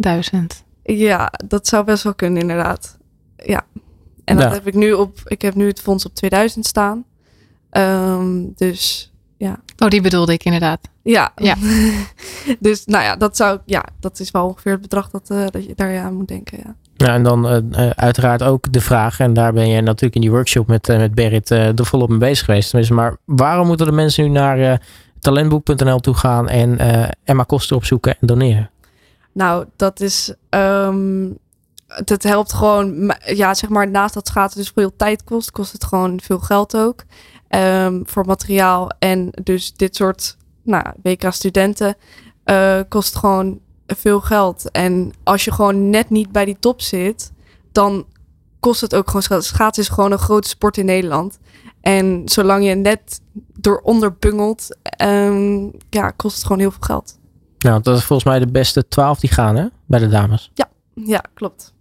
[0.00, 0.64] 2.500.
[0.82, 2.98] Ja, dat zou best wel kunnen, inderdaad.
[3.36, 3.66] Ja.
[4.24, 5.20] En dat heb ik nu op.
[5.24, 7.04] Ik heb nu het fonds op 2000 staan.
[7.70, 9.60] Um, dus ja.
[9.78, 10.80] Oh, die bedoelde ik inderdaad.
[11.02, 11.32] Ja.
[11.36, 11.56] ja.
[12.60, 13.58] dus nou ja, dat zou.
[13.64, 16.58] Ja, dat is wel ongeveer het bedrag dat, uh, dat je daar aan moet denken.
[16.64, 16.74] Ja.
[16.96, 20.30] Ja, en dan uh, uiteraard ook de vraag, en daar ben je natuurlijk in die
[20.30, 22.90] workshop met, uh, met Berit er volop mee bezig geweest.
[22.90, 24.80] Maar waarom moeten de mensen nu naar
[25.22, 28.70] talentboek.nl toe gaan en uh, Emma Koster opzoeken en doneren?
[29.32, 30.34] Nou, dat is.
[30.50, 31.38] Um,
[31.86, 35.84] het helpt gewoon, ja, zeg maar, naast dat schaatsen dus veel tijd kost, kost het
[35.84, 37.04] gewoon veel geld ook.
[37.48, 38.90] Um, voor materiaal.
[38.98, 41.96] En dus dit soort nou, WK-studenten
[42.44, 44.70] uh, kost gewoon veel geld.
[44.70, 47.32] En als je gewoon net niet bij die top zit,
[47.72, 48.06] dan
[48.60, 51.38] kost het ook gewoon Schaatsen is gewoon een grote sport in Nederland.
[51.82, 53.20] En zolang je net
[53.54, 57.18] dooronder bungelt, ehm, ja, kost het gewoon heel veel geld.
[57.58, 59.66] Nou, dat is volgens mij de beste twaalf die gaan, hè?
[59.86, 60.50] Bij de dames.
[60.94, 61.74] Ja, klopt.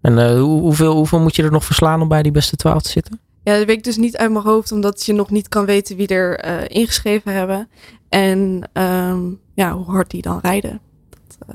[0.00, 2.82] En eh, hoe, hoeveel, hoeveel moet je er nog verslaan om bij die beste twaalf
[2.82, 3.20] te zitten?
[3.42, 5.96] Ja, dat weet ik dus niet uit mijn hoofd, omdat je nog niet kan weten
[5.96, 7.68] wie er eh, ingeschreven hebben.
[8.08, 9.20] En ehm,
[9.54, 10.80] ja, hoe hard die dan rijden.
[11.10, 11.54] Dat, eh,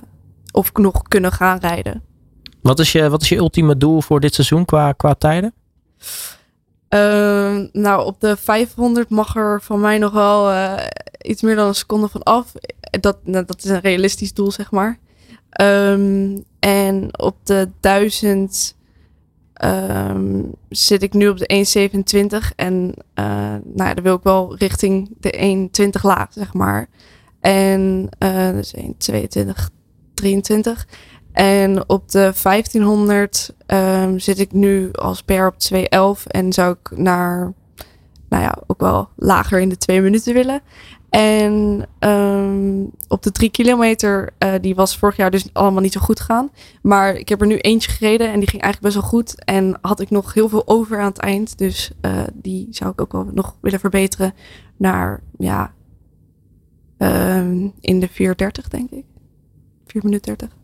[0.52, 2.04] of nog kunnen gaan rijden.
[2.62, 5.54] Wat is je, wat is je ultieme doel voor dit seizoen qua, qua tijden?
[6.94, 10.86] Ehm, nou, op de 500 mag er van mij nog wel eh,
[11.22, 12.54] iets meer dan een seconde van af.
[13.00, 15.00] Dat, nou, dat is een realistisch doel, zeg maar.
[15.50, 18.76] Ehm, en op de 1000
[19.54, 22.56] ehm, zit ik nu op de 1,27.
[22.56, 23.26] En eh,
[23.64, 26.90] nou ja, dan wil ik wel richting de 1,20 laag, zeg maar.
[27.40, 29.70] En uh, dus 1,22,
[30.14, 30.88] 23.
[31.34, 36.98] En op de 1500 ehm, zit ik nu als per op 211 en zou ik
[36.98, 37.54] naar,
[38.30, 40.62] nou ja, ook wel lager in de twee minuten willen.
[41.14, 46.00] En ehm, op de drie kilometer, eh, die was vorig jaar dus allemaal niet zo
[46.00, 46.50] goed gaan.
[46.82, 49.46] Maar ik heb er nu eentje gereden en die ging eigenlijk best wel goed.
[49.46, 51.58] En had ik nog heel veel over aan het eind.
[51.58, 54.34] Dus eh, die zou ik ook wel nog willen verbeteren
[54.78, 55.74] naar, ja,
[56.98, 59.06] ehm, in de 4.30 denk ik.
[59.86, 60.58] 4 minuten 30.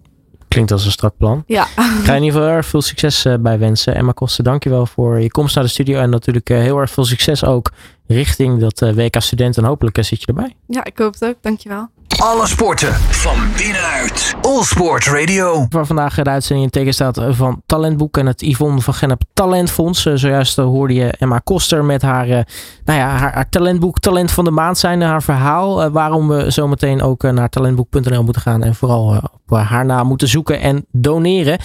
[0.49, 1.43] Klinkt als een strak plan.
[1.47, 1.63] Ja.
[1.63, 3.95] Ik ga in ieder geval heel erg veel succes eh, bij wensen.
[3.95, 5.99] Emma Kosten, dankjewel voor je komst naar de studio.
[5.99, 7.71] En natuurlijk eh, heel erg veel succes ook
[8.07, 9.57] richting dat eh, WK Student.
[9.57, 10.55] En hopelijk zit je erbij.
[10.67, 11.35] ja, ik hoop het ook.
[11.41, 11.89] Dankjewel.
[12.19, 14.35] Alle sporten van binnenuit.
[14.41, 15.65] All Sport Radio.
[15.69, 20.05] Waar vandaag de uitzending in teken staat van Talentboek en het Yvonne van Gennep Talentfonds.
[20.05, 22.39] Eh, Zojuist eh, hoorde je Emma Koster met haar, eh,
[22.85, 25.01] nou ja, haar, talentboek Talent van de Maand zijn.
[25.01, 28.63] Haar verhaal waarom we zometeen ook naar talentboek.nl moeten gaan.
[28.63, 31.59] En vooral op haar naam moeten zoeken en doneren.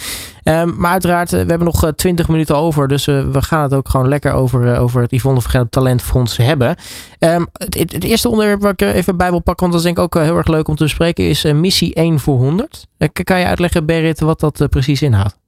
[0.44, 2.88] Ehm, maar uiteraard, eh, we hebben nog eh, 20 minuten over.
[2.88, 6.76] Dus eh, we gaan het ook gewoon lekker over, over het Yvonne Gennep Talentfonds hebben.
[7.18, 9.94] Ehm, het, het- het eerste onderwerp waar ik even bij wil pakken, want dat is
[9.94, 12.86] denk ik ook heel erg leuk om te bespreken, is missie 1 voor 100.
[12.98, 15.38] Eh, k- kan je uitleggen, Berit, wat dat precies inhoudt?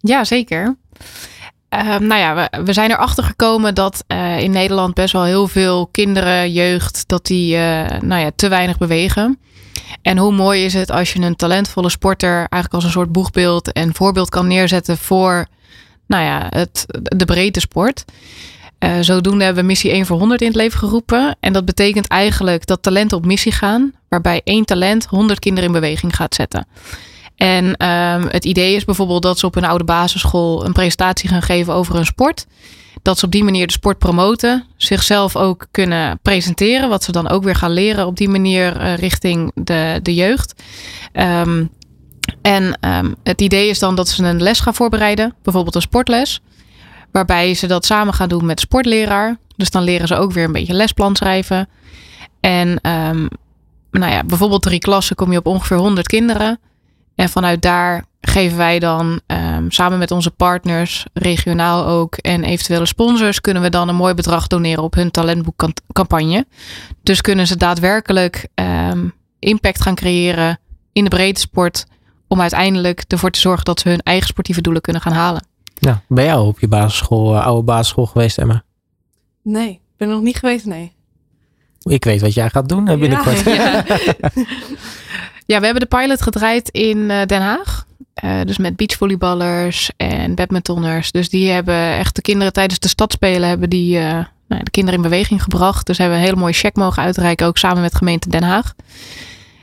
[0.00, 0.76] Ja, zeker.
[1.70, 5.86] Ehm, nou ja, we, zijn erachter gekomen dat eh, in Nederland best wel heel veel
[5.86, 9.38] kinderen, jeugd, dat die eh, nou ja, te weinig bewegen.
[10.02, 13.72] En hoe mooi is het als je een talentvolle sporter eigenlijk als een soort boegbeeld
[13.72, 15.46] en voorbeeld kan neerzetten voor
[16.06, 18.04] nou ja, het, de breedte sport.
[18.78, 21.36] Eh, zodoende hebben we missie 1 voor 100 in het leven geroepen.
[21.40, 25.80] En dat betekent eigenlijk dat talenten op missie gaan, waarbij één talent 100 kinderen in
[25.80, 26.66] beweging gaat zetten.
[27.40, 31.42] En ehm, het idee is bijvoorbeeld dat ze op een oude basisschool een presentatie gaan
[31.42, 32.46] geven over een sport.
[33.02, 37.28] Dat ze op die manier de sport promoten, zichzelf ook kunnen presenteren, wat ze dan
[37.28, 40.62] ook weer gaan leren op die manier eh, richting de, de jeugd.
[41.12, 41.64] Ehm,
[42.42, 46.40] en ehm, het idee is dan dat ze een les gaan voorbereiden, bijvoorbeeld een sportles,
[47.12, 49.36] waarbij ze dat samen gaan doen met sportleraar.
[49.56, 51.68] Dus dan leren ze ook weer een beetje lesplan schrijven.
[52.40, 52.78] En
[53.90, 56.60] nou ja, bijvoorbeeld drie klassen kom je op ongeveer 100 kinderen.
[57.14, 62.86] En vanuit daar geven wij dan ehm, samen met onze partners, regionaal ook en eventuele
[62.86, 66.46] sponsors, kunnen we dan een mooi bedrag doneren op hun talentboekcampagne.
[67.02, 70.58] Dus kunnen ze daadwerkelijk ehm, impact gaan creëren
[70.92, 71.86] in de breedte sport.
[72.28, 75.46] Om uiteindelijk ervoor te zorgen dat ze hun eigen sportieve doelen kunnen gaan halen.
[75.78, 78.62] Ja, ben jij al op je basisschool, eh, oude basisschool geweest, Emma?
[79.42, 80.92] Nee, ik ben er nog niet geweest, nee.
[81.82, 83.40] Ik weet wat jij gaat doen eh, binnenkort.
[83.40, 83.84] Ja.
[83.86, 84.00] Ja,
[85.58, 87.86] we hebben de pilot gedraaid in eh, Den Haag.
[88.14, 91.12] Eh, dus met beachvolleyballers en badmintonners.
[91.12, 95.02] Dus die hebben echt de kinderen tijdens de stadspelen hebben die eh, nou, de kinderen
[95.02, 95.86] in beweging gebracht.
[95.86, 98.74] Dus hebben we een hele mooie check mogen uitreiken, ook samen met gemeente Den Haag.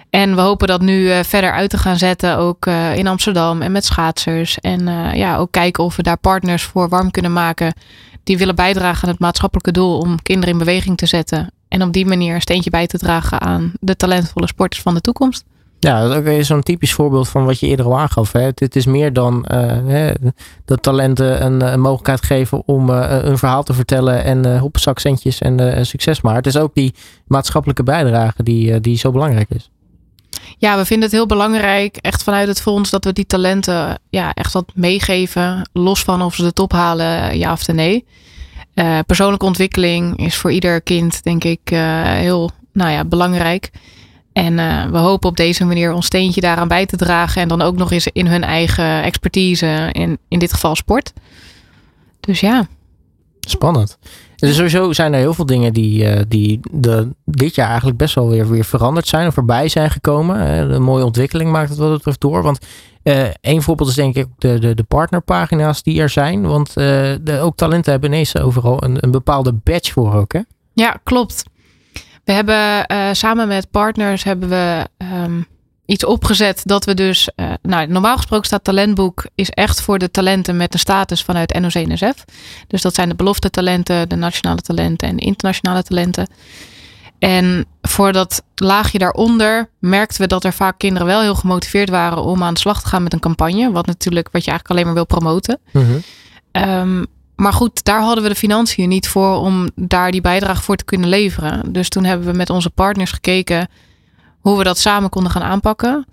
[0.10, 3.86] En we hopen dat nu verder uit te gaan zetten, ook in Amsterdam en met
[3.86, 4.60] schaatsers.
[4.60, 7.74] En ja, ook kijken of we daar partners voor warm kunnen maken.
[8.24, 11.52] Die willen bijdragen aan het maatschappelijke doel om kinderen in beweging te zetten.
[11.68, 15.02] En op die manier een steentje bij te dragen aan de talentvolle sporters van de
[15.02, 15.44] toekomst.
[15.80, 18.32] Ja, dat is ook weer zo'n typisch voorbeeld van wat je eerder al aangaf.
[18.32, 18.42] Hè.
[18.42, 20.12] Het, is meer dan eh, hè,
[20.66, 24.62] de talenten een, een mogelijkheid geven om eh, een verhaal te vertellen en uh,
[25.40, 26.36] en eh, succes maar.
[26.36, 26.94] Het is ook die
[27.28, 29.70] maatschappelijke bijdrage die, eh, die zo belangrijk is.
[30.58, 34.34] Ja, we vinden het heel belangrijk, echt vanuit het fonds, dat we die talenten ja,
[34.34, 35.70] echt wat meegeven.
[35.74, 38.06] Los van of ze de top halen, ja of nee.
[38.76, 43.72] Uh, persoonlijke ontwikkeling is voor ieder kind, denk ik, uh, heel nou ja, belangrijk.
[44.38, 47.42] En uh, we hopen op deze manier ons steentje daaraan bij te dragen.
[47.42, 51.14] En dan ook nog eens in hun eigen expertise, in, in dit geval sport.
[52.20, 52.68] Dus ja.
[53.40, 53.98] Spannend.
[54.36, 58.16] Dus sowieso zijn er heel veel dingen die, uh, die de, dit jaar eigenlijk best
[58.16, 60.38] wel weer, weer veranderd zijn of voorbij zijn gekomen.
[60.38, 62.44] Uh, een mooie ontwikkeling maakt het wat dat betreft door.
[62.44, 62.66] Want
[63.04, 66.42] uh, één voorbeeld is denk ik de, de, de partnerpagina's die er zijn.
[66.42, 70.42] Want de, ook talenten hebben ineens overal een, een bepaalde badge voor ook hè?
[70.74, 71.44] Ja, klopt.
[72.28, 72.86] We hebben
[73.16, 75.48] samen met partners hebben we um,
[75.86, 80.12] iets opgezet dat we dus, uh, nou normaal gesproken staat talentboek is echt voor de
[80.12, 82.26] talenten met een status vanuit NOC-NSF.
[82.68, 86.28] Dus dat zijn de belofte talenten, de nationale talenten en de internationale talenten.
[87.20, 92.24] En voor dat laagje daaronder merkten we dat er vaak kinderen wel heel gemotiveerd waren
[92.24, 93.72] om aan de slag te gaan met een campagne.
[93.72, 95.60] Wat natuurlijk wat je eigenlijk alleen maar wil promoten.
[95.72, 96.02] Mm
[96.66, 97.06] um,
[97.38, 100.86] maar goed, daar hadden we de financiën niet voor om daar die bijdrage voor te
[100.86, 101.74] kunnen leveren.
[101.74, 103.68] Dus toen hebben we met onze partners gekeken
[104.40, 106.06] hoe we dat samen konden gaan aanpakken.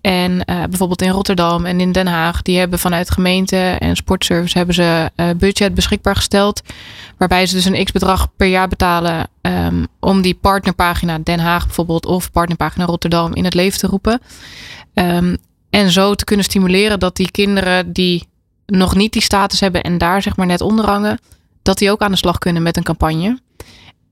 [0.00, 4.56] En uh, bijvoorbeeld in Rotterdam en in Den Haag, die hebben vanuit gemeente en sportservice
[4.56, 6.62] hebben ze uh, budget beschikbaar gesteld.
[7.18, 11.66] Waarbij ze dus een x bedrag per jaar betalen um, om die partnerpagina Den Haag
[11.66, 14.20] bijvoorbeeld of partnerpagina Rotterdam in het leven te roepen.
[14.94, 15.36] Um,
[15.70, 18.28] en zo te kunnen stimuleren dat die kinderen die
[18.70, 21.18] nog niet die status hebben en daar zeg maar net onderhangen,
[21.62, 23.38] dat die ook aan de slag kunnen met een campagne.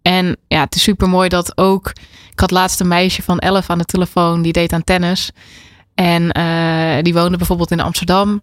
[0.02, 1.92] En ja, het is super mooi dat ook.
[2.30, 5.30] Ik had laatst een meisje van 11 aan de telefoon, die deed aan tennis.
[5.94, 8.42] En uh, die woonde bijvoorbeeld in Amsterdam.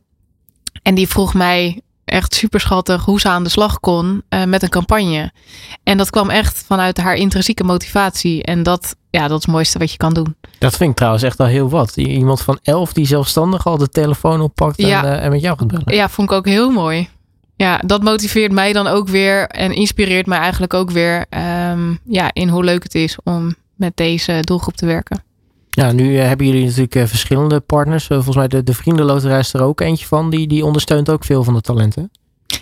[0.82, 4.64] En die vroeg mij echt super schattig hoe ze aan de slag kon uh, met
[4.64, 5.32] een campagne.
[5.84, 8.44] En dat kwam echt vanuit haar intrinsieke motivatie.
[8.44, 10.36] En dat, ja, dat is het mooiste wat je kan doen.
[10.60, 11.98] Dat vind ik trouwens echt al heel wat.
[11.98, 15.68] Iemand van 11 die zelfstandig al de telefoon oppakt en, uh, en met jou gaat
[15.68, 15.96] bellen.
[15.96, 17.10] Ja, vond ik ook heel mooi
[17.56, 21.26] ja, dat motiveert mij dan ook weer en inspireert mij eigenlijk ook weer
[21.70, 25.24] um, ja, in hoe leuk het is om met deze doelgroep te werken.
[25.76, 28.04] Ja, nu uh, hebben jullie natuurlijk uh, verschillende partners.
[28.04, 30.30] Uh, volgens mij de, de Vriendenloterij is er ook eentje van.
[30.30, 32.12] Die, die ondersteunt ook veel van de talenten.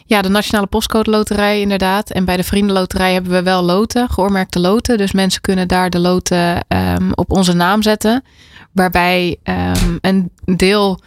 [0.05, 2.11] Ja, de Nationale Postcode Loterij inderdaad.
[2.11, 4.97] En bij de Vriendenloterij hebben we wel loten, geoormerkte loten.
[4.97, 8.23] Dus mensen kunnen daar de loten um, op onze naam zetten.
[8.71, 10.99] Waarbij um, een deel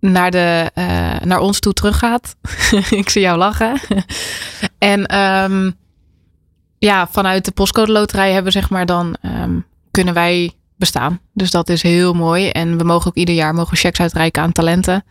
[0.00, 0.70] naar, de,
[1.24, 2.36] naar ons toe teruggaat.
[2.90, 3.80] ik zie jou lachen.
[4.78, 5.74] en um,
[6.78, 9.16] ja, vanuit de postcode loterij hebben we zeg maar dan
[9.90, 11.20] kunnen wij bestaan.
[11.32, 12.48] Dus dat is heel mooi.
[12.48, 15.04] En we mogen ook ieder jaar mogen checks uitreiken aan talenten.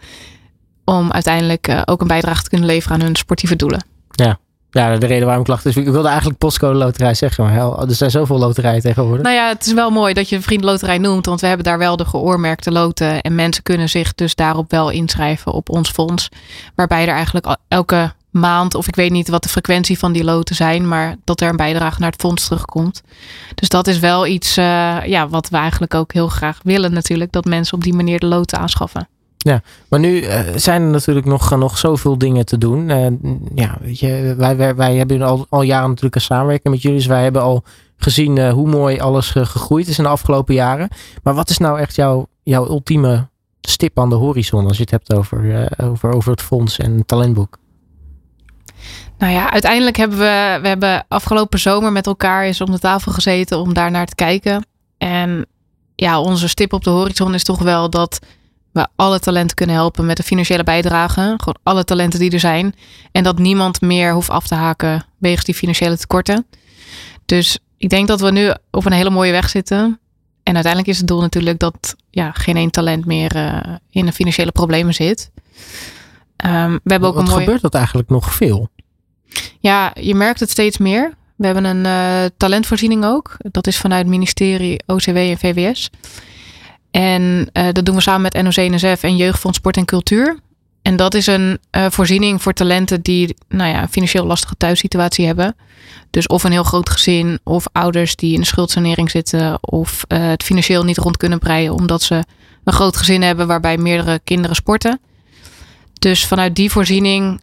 [0.86, 3.86] Om uiteindelijk uh, ook een bijdrage te kunnen leveren aan hun sportieve doelen.
[4.10, 4.40] Ja,
[4.72, 7.96] ja, de reden waarom ik lacht is, ik wilde eigenlijk postcode loterij zeggen, maar er
[7.96, 9.24] zijn zoveel loterijen tegenwoordig.
[9.24, 11.98] Nou ja, het is wel mooi dat je vriendenloterij noemt, want we hebben daar wel
[11.98, 16.30] de geoormerkte loten en mensen kunnen zich dus daarop wel inschrijven op ons fonds,
[16.76, 20.56] waarbij er eigenlijk elke maand, of ik weet niet wat de frequentie van die loten
[20.56, 23.02] zijn, maar dat er een bijdrage naar het fonds terugkomt.
[23.56, 27.32] Dus dat is wel iets uh, ja, wat we eigenlijk ook heel graag willen natuurlijk,
[27.32, 29.08] dat mensen op die manier de loten aanschaffen.
[29.38, 32.90] Ja, maar nu uh, zijn er natuurlijk nog, nog zoveel dingen te doen.
[32.90, 33.08] Uh,
[33.56, 36.98] ja, weet je, wij, wij, hebben al, al jaren natuurlijk een samenwerking met jullie.
[36.98, 37.64] Dus wij hebben al
[37.98, 40.90] gezien hoe mooi alles gegroeid is in de afgelopen jaren.
[41.24, 43.28] Maar wat is nou echt jouw, jouw ultieme
[43.62, 47.08] stip aan de horizon als je het hebt over, over, over het fonds en het
[47.08, 47.59] talentboek?
[49.18, 53.12] Nou ja, uiteindelijk hebben we, we hebben afgelopen zomer met elkaar eens om de tafel
[53.12, 54.66] gezeten om daar naar te kijken.
[54.98, 55.46] En
[55.96, 58.20] ja, onze stip op de horizon is toch wel dat
[58.72, 61.22] we alle talenten kunnen helpen met een financiële bijdrage.
[61.22, 62.76] Gewoon alle talenten die er zijn.
[63.12, 66.46] En dat niemand meer hoeft af te haken wegens die financiële tekorten.
[67.26, 70.00] Dus ik denk dat we nu op een hele mooie weg zitten.
[70.44, 74.12] En uiteindelijk is het doel natuurlijk dat ja, geen één talent meer uh, in de
[74.12, 75.32] financiële problemen zit.
[76.46, 77.44] Um, we hebben ook Wat een mooie...
[77.44, 78.70] gebeurt dat eigenlijk nog veel?
[79.60, 81.14] Ja, je merkt het steeds meer.
[81.36, 83.38] We hebben een uh, talentvoorziening ook.
[83.38, 85.90] Dat is vanuit het ministerie OCW en VWS.
[86.92, 90.40] En uh, dat doen we samen met NOC-NSF en Jeugdfonds Sport en Cultuur.
[90.82, 95.26] En dat is een uh, voorziening voor talenten die nou ja, een financieel lastige thuissituatie
[95.26, 95.56] hebben.
[96.10, 100.44] Dus of een heel groot gezin, of ouders die in de schuldsanering zitten, of het
[100.44, 102.24] financieel niet rond kunnen breien omdat ze
[102.64, 105.00] een groot gezin hebben waarbij meerdere kinderen sporten.
[106.00, 107.42] Dus vanuit die voorziening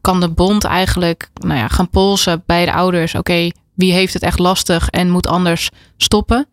[0.00, 3.14] kan de bond eigenlijk nou ja, gaan polsen bij de ouders.
[3.14, 6.46] Oké, wie heeft het echt lastig en moet anders stoppen?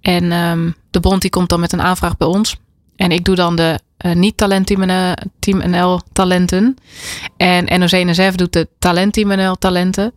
[0.00, 2.56] En um, de bond die komt dan met een aanvraag bij ons.
[2.96, 6.76] En ik doe dan de uh, niet-talent team, team NL talenten.
[7.36, 10.12] En NOC-NSF doet de talent team NL talenten.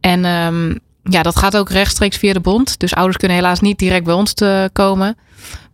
[0.00, 2.78] En um, ja, dat gaat ook rechtstreeks via de bond.
[2.78, 5.16] Dus ouders kunnen helaas niet direct bij ons te komen.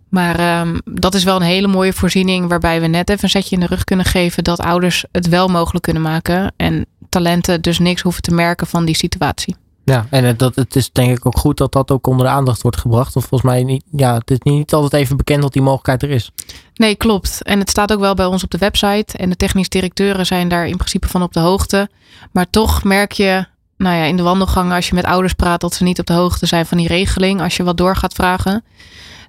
[0.09, 3.55] Maar um, dat is wel een hele mooie voorziening waarbij we net even een zetje
[3.55, 6.53] in de rug kunnen geven dat ouders het wel mogelijk kunnen maken.
[6.57, 9.57] En talenten dus niks hoeven te merken van die situatie.
[9.85, 12.63] Ja, en dat, het is denk ik ook goed dat dat ook onder de aandacht
[12.63, 13.17] wordt gebracht.
[13.17, 16.11] Of volgens mij niet, ja, het is niet altijd even bekend dat die mogelijkheid er
[16.11, 16.31] is.
[16.75, 17.43] Nee, klopt.
[17.43, 19.19] En het staat ook wel bij ons op de website.
[19.19, 21.89] En de technisch directeuren zijn daar in principe van op de hoogte.
[22.33, 23.47] Maar toch merk je
[23.77, 26.13] nou ja, in de wandelgangen als je met ouders praat, dat ze niet op de
[26.13, 28.65] hoogte zijn van die regeling als je wat door gaat vragen.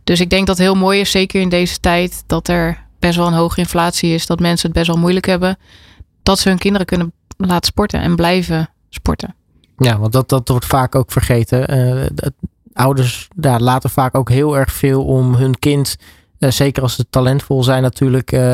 [0.03, 3.17] Dus ik denk dat het heel mooi is, zeker in deze tijd, dat er best
[3.17, 5.57] wel een hoge inflatie is, dat mensen het best wel moeilijk hebben,
[6.23, 9.35] dat ze hun kinderen kunnen laten sporten en blijven sporten.
[9.77, 11.67] Ja, want dat, dat wordt vaak ook vergeten.
[11.67, 12.07] Eh,
[12.73, 15.95] ouders daar laten vaak ook heel erg veel om hun kind,
[16.39, 18.53] eh, zeker als ze talentvol zijn, natuurlijk eh,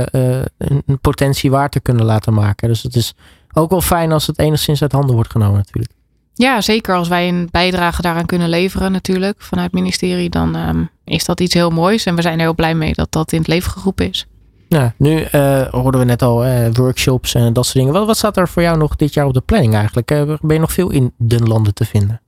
[0.57, 2.67] een, een potentie waar te kunnen laten maken.
[2.67, 3.13] Dus het is
[3.53, 5.93] ook wel fijn als het enigszins uit handen wordt genomen natuurlijk.
[6.33, 10.83] Ja, zeker als wij een bijdrage daaraan kunnen leveren natuurlijk vanuit het ministerie, dan ehm,
[11.05, 12.05] is dat iets heel moois.
[12.05, 14.25] En we zijn er heel blij mee dat dat in het leven geroepen is.
[14.67, 17.93] Ja, nu eh, hoorden we net al eh, workshops en dat soort dingen.
[17.93, 20.11] Wat, wat staat er voor jou nog dit jaar op de planning eigenlijk?
[20.11, 22.21] Eh, ben je nog veel in de landen te vinden?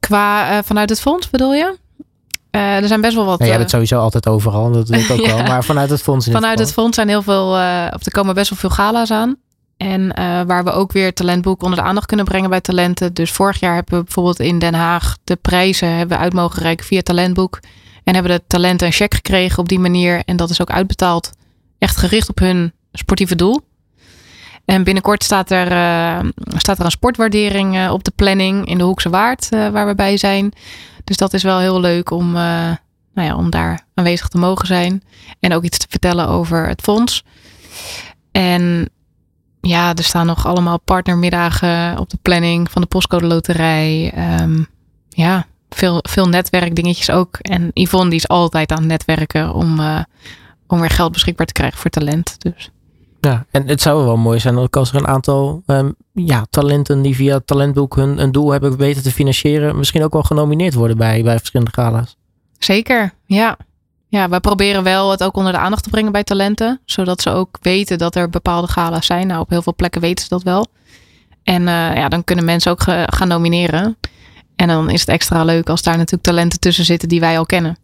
[0.00, 1.76] Qua vanuit het fonds bedoel je?
[2.50, 3.38] Er zijn best wel wat.
[3.38, 5.36] Nou, jij eh, bent sowieso altijd overal, dat weet ik ook Ja.
[5.36, 5.46] wel.
[5.46, 7.46] Maar vanuit het fonds Vanuit het het fonds zijn heel veel,
[7.94, 9.36] of er komen best wel veel gala's aan.
[9.80, 13.14] En eh, waar we ook weer talentboek onder de aandacht kunnen brengen bij talenten.
[13.14, 16.78] Dus vorig jaar hebben we bijvoorbeeld in Den Haag de prijzen hebben we uit mogen
[16.78, 17.60] via talentboek.
[18.04, 20.22] En hebben de talenten een cheque gekregen op die manier.
[20.24, 21.30] En dat is ook uitbetaald.
[21.78, 23.60] Echt gericht op hun sportieve doel.
[24.64, 28.84] En binnenkort staat er, eh, staat er een sportwaardering eh, op de planning in de
[28.84, 30.52] Hoekse Waard, waar we bij zijn.
[31.04, 32.78] Dus dat is wel heel leuk om, nou
[33.14, 35.02] ja, om daar aanwezig te mogen zijn.
[35.38, 37.24] En ook iets te vertellen over het fonds.
[38.32, 38.90] En
[39.60, 44.12] ja, er staan nog allemaal partnermiddagen op de planning van de postcode loterij.
[44.14, 44.62] Ehm,
[45.08, 47.36] ja, veel, veel netwerkdingetjes ook.
[47.36, 50.00] En Yvonne die is altijd aan het netwerken om, eh,
[50.66, 52.36] om weer geld beschikbaar te krijgen voor talent.
[52.38, 52.70] Dus
[53.20, 57.02] Ja, en het zou wel mooi zijn ook als er een aantal ehm, ja, talenten
[57.02, 60.74] die via het talentboek hun een doel hebben weten te financieren, misschien ook wel genomineerd
[60.74, 62.16] worden bij, bij verschillende gala's.
[62.58, 63.56] Zeker, ja.
[64.10, 66.80] Ja, wij proberen wel het ook onder de aandacht te brengen bij talenten.
[66.84, 69.26] Zodat ze ook weten dat er bepaalde gala's zijn.
[69.26, 70.66] Nou, op heel veel plekken weten ze dat wel.
[71.42, 73.96] En eh, ja, dan kunnen mensen ook gaan nomineren.
[74.56, 77.46] En dan is het extra leuk als daar natuurlijk talenten tussen zitten die wij al
[77.46, 77.76] kennen.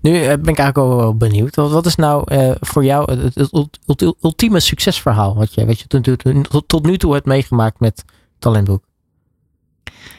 [0.00, 1.56] Nu eh, ben ik eigenlijk ook wel benieuwd.
[1.56, 5.80] Wat, is nou eh, voor jou het, het ult- ult- ultieme succesverhaal wat je, wat
[5.80, 8.04] je tot, tot, tot nu toe hebt meegemaakt met
[8.38, 8.82] talentboek?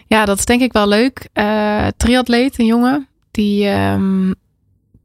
[0.08, 1.30] Ja, dat is denk ik wel leuk.
[1.34, 4.32] Eh triatleet, een jongen, die ehm,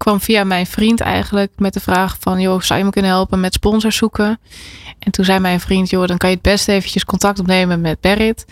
[0.04, 2.40] kwam via mijn vriend eigenlijk met de vraag van...
[2.40, 4.40] joh, zou je me kunnen helpen met sponsors zoeken?
[4.98, 8.00] En toen zei mijn vriend, joh, dan kan je het best eventjes contact opnemen met
[8.00, 8.44] Berit.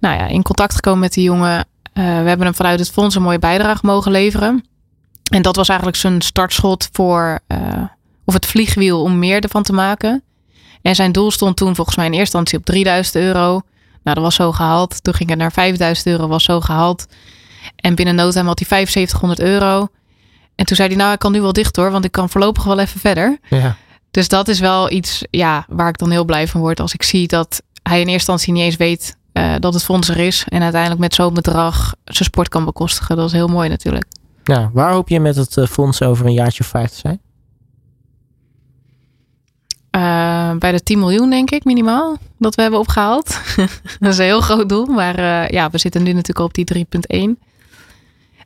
[0.00, 1.58] Nou ja, in contact gekomen met die jongen.
[1.92, 4.64] Eh, we hebben hem vanuit het fonds een mooie bijdrage mogen leveren.
[5.30, 7.40] En dat was eigenlijk zijn startschot voor...
[7.46, 7.82] eh,
[8.24, 10.22] of het vliegwiel om meer ervan te maken.
[10.82, 13.60] En zijn doel stond toen volgens mij in eerste instantie op 3000 euro...
[14.02, 15.02] Nou, dat was zo gehaald.
[15.02, 17.06] Toen ging het naar 5000 euro, was zo gehaald.
[17.76, 19.88] En binnen no time had hij 7500 euro.
[20.56, 22.64] En toen zei hij, nou, ik kan nu wel dicht hoor, want ik kan voorlopig
[22.64, 23.38] wel even verder.
[23.48, 23.76] Ja.
[24.10, 26.80] Dus dat is wel iets ja, waar ik dan heel blij van word.
[26.80, 30.08] Als ik zie dat hij in eerste instantie niet eens weet eh, dat het fonds
[30.08, 30.44] er is.
[30.48, 33.16] En uiteindelijk met zo'n bedrag zijn sport kan bekostigen.
[33.16, 34.04] Dat is heel mooi natuurlijk.
[34.44, 37.20] Ja, waar hoop je met het eh, fonds over een jaartje of vijf te zijn?
[39.90, 43.40] Eh, bij de 10 miljoen denk ik minimaal dat we hebben opgehaald.
[44.00, 44.86] dat is een heel groot doel.
[44.86, 46.86] Maar ja, we zitten nu natuurlijk op die
[47.36, 47.44] 3.1.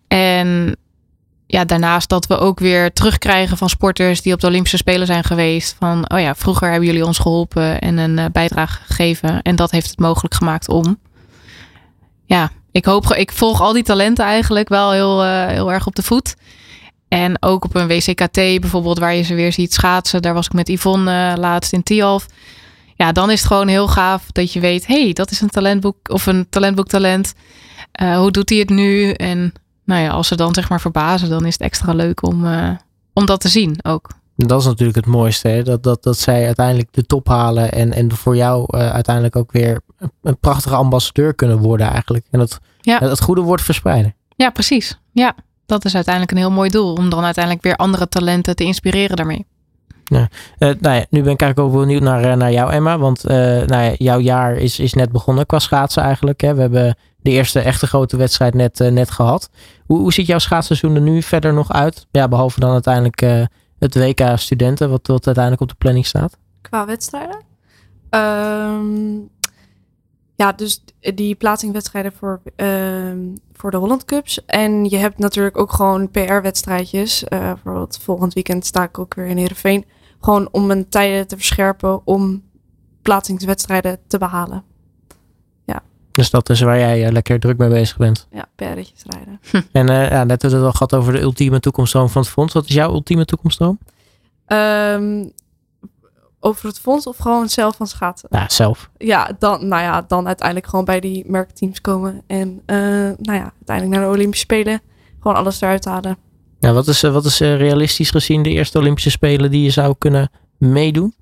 [0.08, 0.76] En
[1.50, 5.24] ja, daarnaast dat we ook weer terugkrijgen van sporters die op de Olympische Spelen zijn
[5.24, 5.76] geweest.
[5.78, 9.42] Van, oh ja, vroeger hebben jullie ons geholpen en een eh, bijdrage gegeven.
[9.42, 10.98] En dat heeft het mogelijk gemaakt om.
[12.24, 15.94] Ja, ik hoop, ik volg al die talenten eigenlijk wel heel, eh, heel erg op
[15.94, 16.34] de voet.
[17.08, 20.22] En ook op een WCKT bijvoorbeeld, waar je ze weer ziet schaatsen.
[20.22, 22.26] Daar was ik met Yvonne eh, laatst in Tialf.
[22.94, 24.86] Ja, dan is het gewoon heel gaaf dat je weet...
[24.86, 27.34] hey, dat is een talentboek of een talentboektalent.
[27.92, 29.12] Hoe doet hij het nu?
[29.12, 29.52] En
[29.84, 31.28] nou ja, als ze dan zeg maar verbazen...
[31.28, 32.70] dan is het extra leuk om, eh,
[33.12, 34.08] om dat te zien ook.
[34.36, 35.62] Dat is natuurlijk het mooiste, hè?
[35.62, 39.52] Dat, dat, dat zij uiteindelijk de top halen en, en voor jou eh, uiteindelijk ook
[39.52, 39.80] weer
[40.22, 42.26] een- prachtige ambassadeur kunnen worden eigenlijk.
[42.30, 42.98] En dat Ja.
[42.98, 44.14] het goede woord verspreiden.
[44.36, 44.98] Ja, precies.
[45.12, 45.34] Ja,
[45.66, 46.92] dat is uiteindelijk een heel mooi doel.
[46.94, 49.46] Om dan uiteindelijk weer andere talenten te inspireren daarmee.
[50.10, 52.98] Eh, nou nu ben ik eigenlijk ook benieuwd naar, eh, naar jou, Emma.
[52.98, 56.40] Want eh, nou ja, jouw jaar is, is net begonnen qua schaatsen eigenlijk.
[56.40, 56.54] Hè?
[56.54, 59.50] We hebben de eerste echte grote wedstrijd net, net gehad.
[59.86, 62.06] Hoe, hoe ziet jouw schaatsseizoen er nu verder nog uit?
[62.10, 63.20] Ja, behalve dan uiteindelijk
[63.78, 66.36] het WK Studenten, wat, wat uiteindelijk op de planning staat.
[66.60, 67.40] Qua wedstrijden?
[68.10, 69.18] Ehm,
[70.34, 73.18] ja, dus die plaatsingwedstrijden voor, ehm,
[73.52, 74.44] voor de Holland Cups.
[74.44, 77.24] En je hebt natuurlijk ook gewoon PR-wedstrijdjes.
[77.28, 79.84] Bijvoorbeeld volgend weekend sta ik ook weer in Heerenveen.
[80.20, 82.42] Gewoon om mijn tijden te verscherpen om
[83.02, 84.64] plaatsingswedstrijden te behalen.
[86.12, 88.26] Dus dat is waar jij eh, lekker druk mee bezig bent.
[88.30, 89.40] Ja, PR'tjes rijden.
[89.72, 92.30] En eh, ja, net hebben we het al gehad over de ultieme toekomststroom van het
[92.30, 92.52] fonds.
[92.52, 93.78] Wat is jouw ultieme toekomststroom?
[94.46, 95.24] Ehm,
[96.40, 98.28] over het fonds of gewoon zelf van schaatsen?
[98.32, 98.90] Ja, zelf.
[98.98, 102.22] Ja, dan, nou ja, dan uiteindelijk gewoon bij die merkteams komen.
[102.26, 102.76] En uh,
[103.16, 104.80] nou ja, uiteindelijk naar de Olympische Spelen.
[105.20, 106.16] Gewoon alles eruit halen.
[106.60, 110.30] Ja, wat is, wat is realistisch gezien de eerste Olympische Spelen die je zou kunnen
[110.58, 111.14] meedoen?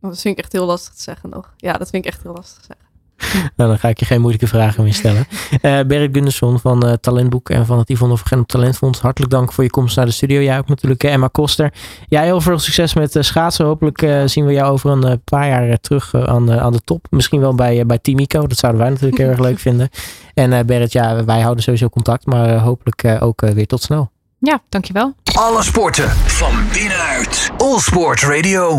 [0.00, 1.52] Dat vind ik echt heel lastig te zeggen nog.
[1.56, 2.86] Ja, dat vind ik echt heel lastig te zeggen.
[3.56, 5.26] nou, dan ga ik je geen moeilijke vragen meer stellen.
[5.62, 9.00] Uh, Berk Gunderson van uh, Talentboek en van het Yvonne Vergen Talentfonds.
[9.00, 10.40] Hartelijk dank voor je komst naar de studio.
[10.40, 11.72] Jij ook natuurlijk, uh, Emma Koster.
[12.08, 13.66] Jij heel veel succes met schaatsen.
[13.66, 17.06] Hopelijk zien we jou over een paar jaar terug aan, aan de top.
[17.10, 18.46] Misschien wel bij, bij Team Ico.
[18.46, 19.88] Dat zouden wij natuurlijk heel erg leuk vinden.
[20.34, 22.26] En Berrit, ja, wij houden sowieso contact.
[22.26, 24.10] Maar hopelijk ook weer tot snel.
[24.40, 25.14] Ja, dankjewel.
[25.34, 27.50] Alle sporten van binnenuit.
[27.56, 28.76] All Sport Radio.